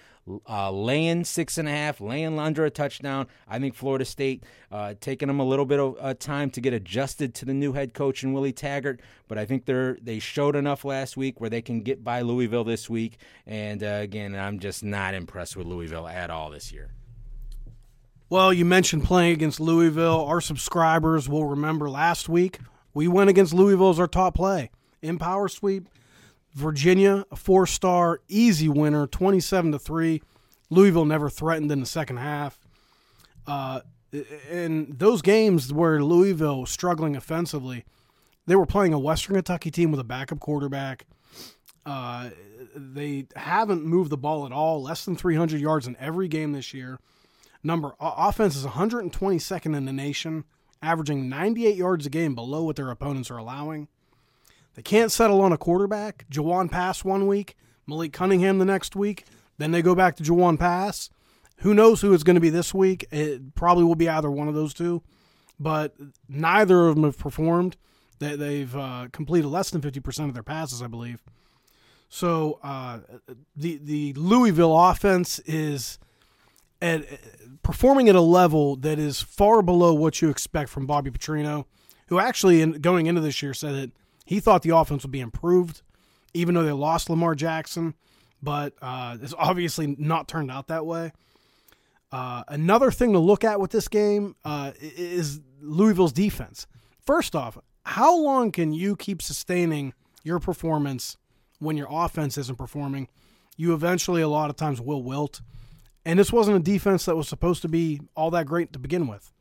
uh, 0.48 0.72
laying 0.72 1.24
six 1.24 1.58
and 1.58 1.68
a 1.68 1.72
half, 1.72 2.02
laying 2.02 2.40
under 2.40 2.66
a 2.66 2.70
touchdown. 2.70 3.28
I 3.48 3.60
think 3.60 3.76
Florida 3.76 4.06
State 4.06 4.44
uh, 4.72 4.96
taking 5.00 5.28
them 5.28 5.40
a 5.40 5.46
little 5.46 5.66
bit 5.66 5.80
of 5.80 5.96
uh, 6.00 6.14
time 6.16 6.50
to 6.52 6.62
get 6.62 6.74
adjusted 6.74 7.34
to 7.36 7.46
the 7.46 7.54
new 7.54 7.74
head 7.74 7.94
coach 7.94 8.24
and 8.24 8.34
Willie 8.34 8.54
Taggart, 8.54 9.02
but 9.28 9.38
I 9.38 9.46
think 9.46 9.66
they're 9.66 9.98
they 10.02 10.20
showed 10.20 10.56
enough 10.56 10.84
last 10.84 11.16
week 11.16 11.40
where 11.40 11.50
they 11.50 11.62
can 11.62 11.82
get 11.82 12.04
by 12.04 12.22
Louisville 12.22 12.64
this 12.64 12.90
week. 12.90 13.18
And 13.46 13.84
uh, 13.84 14.00
again, 14.02 14.36
I'm 14.36 14.60
just 14.60 14.84
not 14.84 15.14
impressed 15.14 15.56
with 15.56 15.68
Louisville 15.68 16.08
at 16.08 16.30
all 16.30 16.50
this 16.50 16.72
year. 16.72 16.92
Well, 18.28 18.52
you 18.52 18.66
mentioned 18.66 19.04
playing 19.04 19.34
against 19.34 19.60
Louisville. 19.60 20.26
Our 20.26 20.42
subscribers 20.42 21.30
will 21.30 21.46
remember 21.46 21.90
last 21.90 22.28
week 22.28 22.60
we 22.96 23.08
went 23.08 23.30
against 23.30 23.54
Louisville 23.54 23.92
as 23.92 24.00
our 24.00 24.08
top 24.08 24.34
play 24.34 24.72
in 25.04 25.20
power 25.20 25.48
sweep. 25.48 25.88
Virginia, 26.56 27.26
a 27.32 27.36
four 27.36 27.68
star, 27.68 28.22
easy 28.28 28.70
winner, 28.70 29.06
27 29.08 29.74
to 29.74 29.80
3. 29.80 30.22
Louisville 30.70 31.06
never 31.06 31.30
threatened 31.30 31.72
in 31.72 31.82
the 31.82 31.86
second 31.86 32.18
half. 32.18 32.60
Uh, 33.46 33.82
in 34.50 34.96
those 34.98 35.22
games 35.22 35.72
where 35.72 36.02
Louisville 36.02 36.62
was 36.62 36.72
struggling 36.72 37.16
offensively, 37.16 37.86
they 38.48 38.56
were 38.56 38.66
playing 38.66 38.94
a 38.94 39.00
Western 39.00 39.36
Kentucky 39.36 39.70
team 39.70 39.92
with 39.92 40.00
a 40.00 40.06
backup 40.06 40.40
quarterback. 40.40 41.06
Uh, 41.86 42.30
they 42.76 43.28
haven't 43.36 43.84
moved 43.84 44.10
the 44.10 44.18
ball 44.18 44.46
at 44.46 44.52
all, 44.52 44.82
less 44.82 45.06
than 45.06 45.16
300 45.16 45.60
yards 45.60 45.86
in 45.88 45.96
every 46.00 46.28
game 46.28 46.54
this 46.54 46.74
year. 46.74 47.00
Number 47.64 47.96
offense 48.00 48.56
is 48.56 48.66
122nd 48.66 49.76
in 49.76 49.86
the 49.86 49.94
nation, 49.94 50.46
averaging 50.82 51.28
98 51.28 51.76
yards 51.76 52.06
a 52.06 52.10
game 52.10 52.34
below 52.34 52.64
what 52.64 52.76
their 52.76 52.90
opponents 52.92 53.30
are 53.30 53.38
allowing. 53.38 53.88
They 54.76 54.82
can't 54.82 55.12
settle 55.12 55.42
on 55.42 55.52
a 55.52 55.58
quarterback. 55.58 56.26
Jawon 56.30 56.70
Pass 56.70 57.04
one 57.04 57.28
week, 57.28 57.56
Malik 57.88 58.14
Cunningham 58.14 58.60
the 58.60 58.66
next 58.66 58.96
week. 58.96 59.26
Then 59.58 59.72
they 59.72 59.82
go 59.82 59.96
back 59.96 60.16
to 60.18 60.24
Jawon 60.24 60.60
Pass. 60.60 61.10
Who 61.60 61.74
knows 61.74 62.02
who 62.02 62.14
it's 62.14 62.24
going 62.24 62.36
to 62.36 62.42
be 62.42 62.50
this 62.50 62.74
week? 62.74 63.06
It 63.12 63.56
probably 63.56 63.86
will 63.86 63.96
be 63.96 64.10
either 64.10 64.30
one 64.30 64.50
of 64.50 64.54
those 64.54 64.74
two, 64.74 65.02
but 65.58 65.96
neither 66.28 66.88
of 66.88 66.96
them 66.96 67.06
have 67.06 67.18
performed. 67.18 67.78
They, 68.20 68.36
they've 68.36 68.76
uh, 68.76 69.08
completed 69.12 69.48
less 69.48 69.70
than 69.70 69.82
50% 69.82 70.28
of 70.28 70.34
their 70.34 70.44
passes, 70.44 70.82
I 70.82 70.88
believe. 70.88 71.24
So 72.10 72.60
uh, 72.64 73.00
the 73.56 73.80
the 73.84 74.14
Louisville 74.14 74.78
offense 74.78 75.40
is 75.40 75.98
at 76.82 77.04
performing 77.64 78.10
at 78.10 78.16
a 78.16 78.22
level 78.22 78.76
that 78.78 79.00
is 79.00 79.22
far 79.22 79.62
below 79.62 79.94
what 79.94 80.22
you 80.22 80.30
expect 80.30 80.70
from 80.70 80.86
Bobby 80.86 81.10
Petrino, 81.10 81.66
who 82.08 82.20
actually 82.20 82.62
in, 82.62 82.74
going 82.74 83.08
into 83.08 83.22
this 83.22 83.42
year 83.42 83.54
said 83.54 83.76
that 83.76 83.92
he 84.26 84.40
thought 84.40 84.64
the 84.64 84.76
offense 84.76 85.04
would 85.04 85.12
be 85.12 85.22
improved, 85.22 85.82
even 86.34 86.56
though 86.56 86.64
they 86.64 86.72
lost 86.72 87.10
Lamar 87.10 87.36
Jackson, 87.36 87.94
but 88.42 88.74
uh, 88.82 89.18
it's 89.22 89.34
obviously 89.38 89.96
not 89.98 90.28
turned 90.28 90.52
out 90.52 90.68
that 90.68 90.86
way. 90.86 91.14
Uh, 92.12 92.44
another 92.48 92.92
thing 92.92 93.14
to 93.14 93.20
look 93.20 93.44
at 93.44 93.60
with 93.60 93.72
this 93.72 93.88
game 93.88 94.36
uh, 94.46 94.72
is 94.80 95.42
Louisville's 95.62 96.14
defense. 96.14 96.68
First 97.06 97.36
off, 97.36 97.58
how 97.84 98.18
long 98.18 98.52
can 98.52 98.74
you 98.74 98.96
keep 98.96 99.22
sustaining 99.22 99.94
your 100.24 100.40
performance 100.40 101.18
when 101.60 101.78
your 101.78 101.88
offense 101.90 102.38
isn't 102.38 102.58
performing? 102.58 103.08
You 103.58 103.74
eventually, 103.74 104.22
a 104.22 104.28
lot 104.28 104.50
of 104.50 104.56
times, 104.56 104.82
will 104.82 105.04
wilt. 105.04 105.42
And 106.04 106.20
this 106.20 106.32
wasn't 106.32 106.58
a 106.58 106.60
defense 106.60 107.06
that 107.06 107.16
was 107.16 107.28
supposed 107.28 107.62
to 107.64 107.68
be 107.68 108.02
all 108.16 108.32
that 108.32 108.46
great 108.46 108.74
to 108.74 108.80
begin 108.80 109.08
with. 109.08 109.32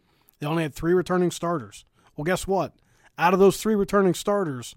They 0.40 0.47
only 0.47 0.62
had 0.62 0.75
three 0.75 0.94
returning 0.94 1.31
starters. 1.31 1.85
Well, 2.16 2.25
guess 2.25 2.47
what? 2.47 2.75
Out 3.18 3.33
of 3.33 3.40
those 3.40 3.57
three 3.57 3.74
returning 3.74 4.14
starters, 4.14 4.74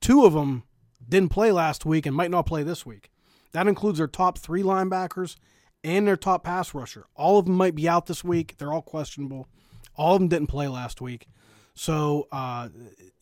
two 0.00 0.24
of 0.24 0.32
them 0.32 0.64
didn't 1.08 1.30
play 1.30 1.52
last 1.52 1.86
week 1.86 2.06
and 2.06 2.14
might 2.14 2.30
not 2.30 2.46
play 2.46 2.62
this 2.62 2.84
week. 2.84 3.10
That 3.52 3.66
includes 3.66 3.98
their 3.98 4.06
top 4.06 4.38
three 4.38 4.62
linebackers 4.62 5.36
and 5.82 6.06
their 6.06 6.16
top 6.16 6.44
pass 6.44 6.74
rusher. 6.74 7.06
All 7.14 7.38
of 7.38 7.46
them 7.46 7.54
might 7.54 7.74
be 7.74 7.88
out 7.88 8.06
this 8.06 8.22
week. 8.22 8.56
They're 8.58 8.72
all 8.72 8.82
questionable. 8.82 9.48
All 9.96 10.14
of 10.14 10.20
them 10.20 10.28
didn't 10.28 10.48
play 10.48 10.68
last 10.68 11.00
week. 11.00 11.26
So 11.74 12.26
uh, 12.32 12.68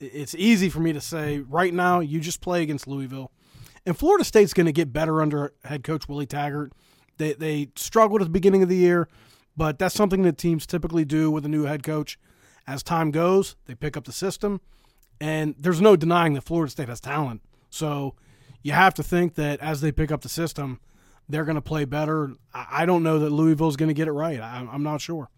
it's 0.01 0.35
easy 0.35 0.69
for 0.69 0.81
me 0.81 0.93
to 0.93 1.01
say 1.01 1.41
right 1.41 1.73
now, 1.73 2.01
you 2.01 2.21
just 2.21 2.41
play 2.41 2.63
against 2.63 2.89
Louisville. 2.89 3.31
And 3.85 3.97
Florida 3.97 4.25
State's 4.25 4.53
going 4.53 4.67
to 4.67 4.73
get 4.73 4.93
better 4.93 5.23
under 5.23 5.53
head 5.65 5.85
coach 5.85 6.09
Willie 6.09 6.27
Taggart. 6.27 6.73
They, 7.19 7.35
they 7.35 7.69
struggled 7.77 8.21
at 8.21 8.25
the 8.25 8.31
beginning 8.33 8.63
of 8.63 8.69
the 8.69 8.77
year, 8.77 9.09
but 9.57 9.79
that's 9.79 9.95
something 9.95 10.23
that 10.23 10.39
teams 10.39 10.67
typically 10.67 11.05
do 11.05 11.31
with 11.31 11.45
a 11.45 11.49
new 11.49 11.65
head 11.65 11.83
coach. 11.83 12.19
As 12.67 12.83
time 12.83 13.11
goes, 13.11 13.57
they 13.67 13.75
pick 13.75 13.97
up 13.97 14.05
the 14.05 14.13
system, 14.13 14.61
and 15.21 15.55
there's 15.59 15.81
no 15.81 15.97
denying 15.97 16.35
that 16.35 16.43
Florida 16.43 16.71
State 16.71 16.89
has 16.89 17.01
talent. 17.01 17.41
So 17.71 18.15
you 18.63 18.73
have 18.73 18.95
to 18.95 19.03
think 19.03 19.35
that 19.37 19.61
as 19.61 19.81
they 19.81 19.93
pick 19.93 20.11
up 20.11 20.23
the 20.23 20.29
system, 20.29 20.81
they're 21.29 21.45
going 21.45 21.57
to 21.57 21.63
play 21.63 21.85
better. 21.85 22.33
I 22.53 22.87
don't 22.87 23.03
know 23.03 23.19
that 23.21 23.31
Louisville's 23.31 23.77
going 23.77 23.89
to 23.89 23.95
get 23.95 24.09
it 24.09 24.13
right. 24.13 24.41
I'm 24.41 24.83
not 24.83 25.01
sure. 25.01 25.29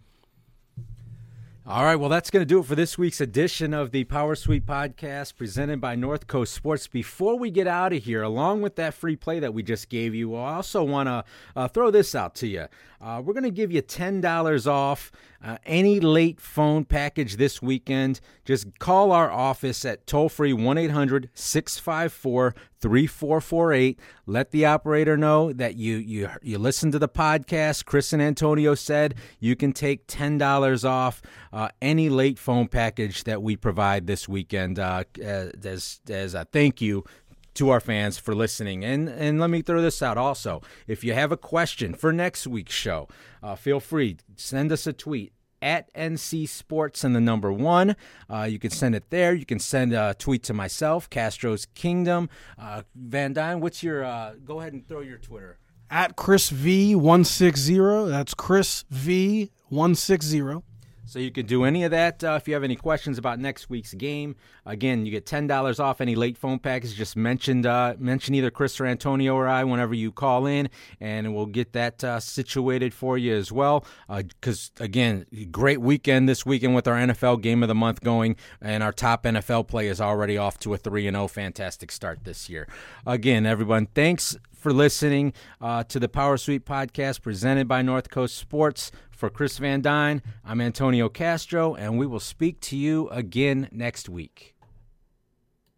All 1.70 1.84
right, 1.84 1.96
well, 1.96 2.08
that's 2.08 2.30
going 2.30 2.40
to 2.40 2.46
do 2.46 2.60
it 2.60 2.64
for 2.64 2.74
this 2.74 2.96
week's 2.96 3.20
edition 3.20 3.74
of 3.74 3.90
the 3.90 4.04
Power 4.04 4.34
Sweep 4.34 4.64
podcast 4.64 5.36
presented 5.36 5.82
by 5.82 5.96
North 5.96 6.26
Coast 6.26 6.54
Sports. 6.54 6.86
Before 6.86 7.38
we 7.38 7.50
get 7.50 7.66
out 7.66 7.92
of 7.92 8.02
here, 8.04 8.22
along 8.22 8.62
with 8.62 8.76
that 8.76 8.94
free 8.94 9.16
play 9.16 9.38
that 9.40 9.52
we 9.52 9.62
just 9.62 9.90
gave 9.90 10.14
you, 10.14 10.34
I 10.34 10.54
also 10.54 10.82
want 10.82 11.08
to 11.08 11.24
uh, 11.54 11.68
throw 11.68 11.90
this 11.90 12.14
out 12.14 12.34
to 12.36 12.46
you. 12.46 12.68
Uh, 13.02 13.20
we're 13.22 13.34
going 13.34 13.44
to 13.44 13.50
give 13.50 13.70
you 13.70 13.82
$10 13.82 14.66
off 14.66 15.12
uh, 15.44 15.58
any 15.66 16.00
late 16.00 16.40
phone 16.40 16.86
package 16.86 17.36
this 17.36 17.60
weekend. 17.60 18.20
Just 18.48 18.78
call 18.78 19.12
our 19.12 19.30
office 19.30 19.84
at 19.84 20.06
toll 20.06 20.30
free 20.30 20.54
1 20.54 20.78
800 20.78 21.28
654 21.34 22.54
3448. 22.80 24.00
Let 24.24 24.52
the 24.52 24.64
operator 24.64 25.18
know 25.18 25.52
that 25.52 25.76
you 25.76 25.98
you 25.98 26.30
you 26.40 26.56
listen 26.56 26.90
to 26.92 26.98
the 26.98 27.10
podcast. 27.10 27.84
Chris 27.84 28.14
and 28.14 28.22
Antonio 28.22 28.74
said 28.74 29.16
you 29.38 29.54
can 29.54 29.74
take 29.74 30.06
$10 30.06 30.88
off 30.88 31.20
uh, 31.52 31.68
any 31.82 32.08
late 32.08 32.38
phone 32.38 32.68
package 32.68 33.24
that 33.24 33.42
we 33.42 33.54
provide 33.54 34.06
this 34.06 34.26
weekend 34.26 34.78
uh, 34.78 35.04
as, 35.22 36.00
as 36.08 36.32
a 36.32 36.46
thank 36.46 36.80
you 36.80 37.04
to 37.52 37.68
our 37.68 37.80
fans 37.80 38.16
for 38.16 38.34
listening. 38.34 38.82
And 38.82 39.10
and 39.10 39.38
let 39.38 39.50
me 39.50 39.60
throw 39.60 39.82
this 39.82 40.00
out 40.00 40.16
also. 40.16 40.62
If 40.86 41.04
you 41.04 41.12
have 41.12 41.32
a 41.32 41.36
question 41.36 41.92
for 41.92 42.14
next 42.14 42.46
week's 42.46 42.74
show, 42.74 43.08
uh, 43.42 43.56
feel 43.56 43.78
free 43.78 44.16
send 44.36 44.72
us 44.72 44.86
a 44.86 44.94
tweet 44.94 45.34
at 45.60 45.92
NC 45.94 46.48
Sports 46.48 47.04
and 47.04 47.14
the 47.14 47.20
number 47.20 47.52
one. 47.52 47.96
Uh, 48.28 48.42
you 48.44 48.58
can 48.58 48.70
send 48.70 48.94
it 48.94 49.10
there. 49.10 49.34
You 49.34 49.46
can 49.46 49.58
send 49.58 49.92
a 49.92 50.14
tweet 50.14 50.42
to 50.44 50.54
myself, 50.54 51.08
Castro's 51.10 51.66
Kingdom. 51.74 52.28
Uh, 52.58 52.82
Van 52.94 53.32
Dyne, 53.32 53.60
what's 53.60 53.82
your? 53.82 54.04
Uh, 54.04 54.34
go 54.44 54.60
ahead 54.60 54.72
and 54.72 54.86
throw 54.86 55.00
your 55.00 55.18
Twitter. 55.18 55.58
At 55.90 56.16
Chris 56.16 56.50
V 56.50 56.94
one 56.94 57.24
six 57.24 57.60
zero. 57.60 58.06
That's 58.06 58.34
Chris 58.34 58.84
V 58.90 59.50
one 59.68 59.94
six 59.94 60.26
zero. 60.26 60.64
So 61.08 61.18
you 61.20 61.30
can 61.30 61.46
do 61.46 61.64
any 61.64 61.84
of 61.84 61.90
that. 61.92 62.22
Uh, 62.22 62.32
if 62.32 62.46
you 62.46 62.52
have 62.52 62.62
any 62.62 62.76
questions 62.76 63.16
about 63.16 63.38
next 63.38 63.70
week's 63.70 63.94
game, 63.94 64.36
again, 64.66 65.06
you 65.06 65.10
get 65.10 65.24
ten 65.24 65.46
dollars 65.46 65.80
off 65.80 66.02
any 66.02 66.14
late 66.14 66.36
phone 66.36 66.58
package. 66.58 66.94
Just 66.94 67.16
mention 67.16 67.64
uh, 67.64 67.94
mention 67.98 68.34
either 68.34 68.50
Chris 68.50 68.78
or 68.78 68.84
Antonio 68.84 69.34
or 69.34 69.48
I 69.48 69.64
whenever 69.64 69.94
you 69.94 70.12
call 70.12 70.44
in, 70.44 70.68
and 71.00 71.34
we'll 71.34 71.46
get 71.46 71.72
that 71.72 72.04
uh, 72.04 72.20
situated 72.20 72.92
for 72.92 73.16
you 73.16 73.34
as 73.34 73.50
well. 73.50 73.86
Because 74.06 74.70
uh, 74.78 74.84
again, 74.84 75.24
great 75.50 75.80
weekend 75.80 76.28
this 76.28 76.44
weekend 76.44 76.74
with 76.74 76.86
our 76.86 76.96
NFL 76.96 77.40
Game 77.40 77.62
of 77.62 77.68
the 77.68 77.74
Month 77.74 78.02
going, 78.02 78.36
and 78.60 78.82
our 78.82 78.92
top 78.92 79.22
NFL 79.22 79.66
play 79.66 79.88
is 79.88 80.02
already 80.02 80.36
off 80.36 80.58
to 80.58 80.74
a 80.74 80.76
three 80.76 81.06
and 81.06 81.14
zero 81.14 81.26
fantastic 81.26 81.90
start 81.90 82.24
this 82.24 82.50
year. 82.50 82.68
Again, 83.06 83.46
everyone, 83.46 83.86
thanks 83.94 84.36
for 84.58 84.72
listening 84.72 85.32
uh, 85.60 85.84
to 85.84 85.98
the 85.98 86.08
Power 86.08 86.36
Sweep 86.36 86.66
podcast 86.66 87.22
presented 87.22 87.66
by 87.66 87.80
North 87.80 88.10
Coast 88.10 88.36
Sports. 88.36 88.90
For 89.18 89.30
Chris 89.30 89.58
Van 89.58 89.80
Dyne, 89.80 90.22
I'm 90.44 90.60
Antonio 90.60 91.08
Castro, 91.08 91.74
and 91.74 91.98
we 91.98 92.06
will 92.06 92.20
speak 92.20 92.60
to 92.60 92.76
you 92.76 93.08
again 93.08 93.68
next 93.72 94.08
week. 94.08 94.54